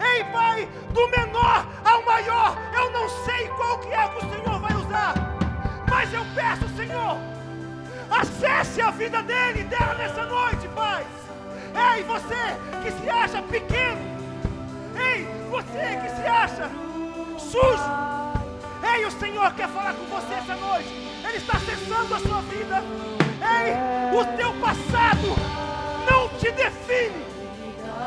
[0.00, 4.58] Ei, Pai, do menor ao maior, eu não sei qual que é que o Senhor
[4.58, 5.14] vai usar,
[5.88, 7.16] mas eu peço, Senhor,
[8.10, 11.06] acesse a vida dele e dela nessa noite, Pai.
[11.94, 14.00] Ei, você que se acha pequeno,
[14.96, 16.70] ei, você que se acha
[17.50, 17.90] sujo,
[18.94, 20.88] ei, o Senhor quer falar com você essa noite,
[21.26, 22.82] Ele está acessando a sua vida,
[23.42, 25.28] ei, o teu passado
[26.10, 27.24] não te define,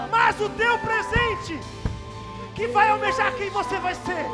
[0.09, 1.59] mas o teu presente
[2.55, 4.25] que vai almejar quem você vai ser.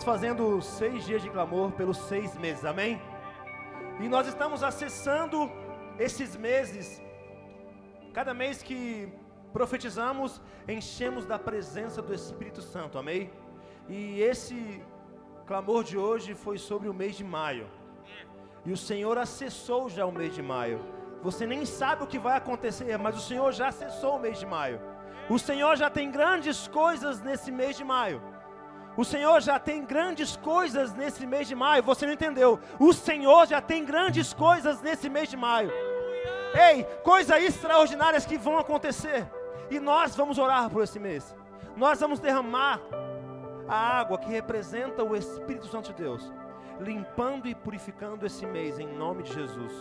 [0.00, 3.00] Estamos fazendo seis dias de clamor pelos seis meses, amém?
[4.00, 5.50] E nós estamos acessando
[5.98, 7.02] esses meses.
[8.14, 9.12] Cada mês que
[9.52, 13.30] profetizamos, enchemos da presença do Espírito Santo, amém?
[13.90, 14.82] E esse
[15.46, 17.68] clamor de hoje foi sobre o mês de maio.
[18.64, 20.80] E o Senhor acessou já o mês de maio.
[21.22, 24.46] Você nem sabe o que vai acontecer, mas o Senhor já acessou o mês de
[24.46, 24.80] maio.
[25.28, 28.39] O Senhor já tem grandes coisas nesse mês de maio.
[29.00, 31.82] O Senhor já tem grandes coisas nesse mês de maio.
[31.84, 32.60] Você não entendeu?
[32.78, 35.72] O Senhor já tem grandes coisas nesse mês de maio.
[36.52, 39.26] Ei, coisas extraordinárias que vão acontecer.
[39.70, 41.34] E nós vamos orar por esse mês.
[41.78, 42.78] Nós vamos derramar
[43.66, 46.30] a água que representa o Espírito Santo de Deus,
[46.78, 49.72] limpando e purificando esse mês em nome de Jesus.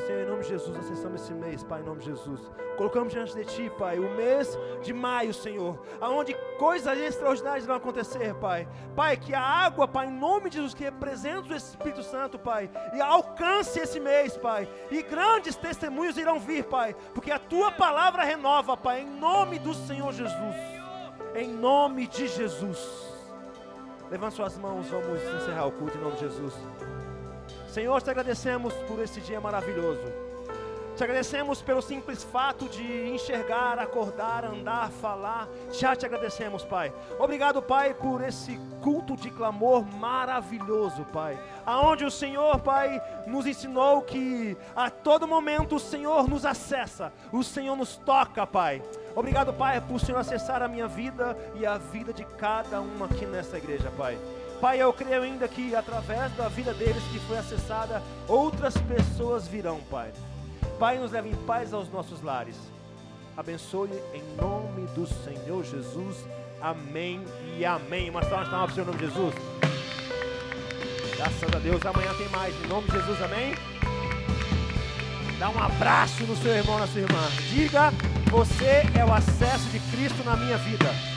[0.00, 2.40] Senhor, em nome de Jesus, acessamos esse mês, Pai, em nome de Jesus.
[2.76, 8.34] Colocamos diante de Ti, Pai, o mês de maio, Senhor, aonde coisas extraordinárias vão acontecer,
[8.34, 8.68] Pai.
[8.94, 12.70] Pai, que a água, Pai, em nome de Jesus, que representa o Espírito Santo, Pai,
[12.94, 14.68] e alcance esse mês, Pai.
[14.90, 19.72] E grandes testemunhos irão vir, Pai, porque a Tua palavra renova, Pai, em nome do
[19.72, 20.56] Senhor Jesus.
[21.34, 22.78] Em nome de Jesus.
[24.10, 26.54] Levante suas mãos, vamos encerrar o culto em nome de Jesus.
[27.76, 30.10] Senhor, te agradecemos por esse dia maravilhoso.
[30.96, 35.46] Te agradecemos pelo simples fato de enxergar, acordar, andar, falar.
[35.70, 36.90] Já te agradecemos, Pai.
[37.18, 41.38] Obrigado, Pai, por esse culto de clamor maravilhoso, Pai.
[41.66, 47.44] Aonde o Senhor, Pai, nos ensinou que a todo momento o Senhor nos acessa, o
[47.44, 48.82] Senhor nos toca, Pai.
[49.14, 53.04] Obrigado, Pai, por o Senhor acessar a minha vida e a vida de cada um
[53.04, 54.18] aqui nessa igreja, Pai.
[54.60, 59.80] Pai, eu creio ainda que através da vida deles que foi acessada, outras pessoas virão,
[59.90, 60.12] Pai.
[60.78, 62.56] Pai, nos leve em paz aos nossos lares.
[63.36, 66.24] Abençoe em nome do Senhor Jesus.
[66.60, 67.22] Amém
[67.58, 68.08] e amém.
[68.08, 69.34] Uma salva de palmas para o nome de Jesus.
[71.16, 72.54] Graças a Deus, amanhã tem mais.
[72.64, 73.54] Em nome de Jesus, amém?
[75.38, 77.28] Dá um abraço no seu irmão, na sua irmã.
[77.50, 77.92] Diga,
[78.30, 81.15] você é o acesso de Cristo na minha vida.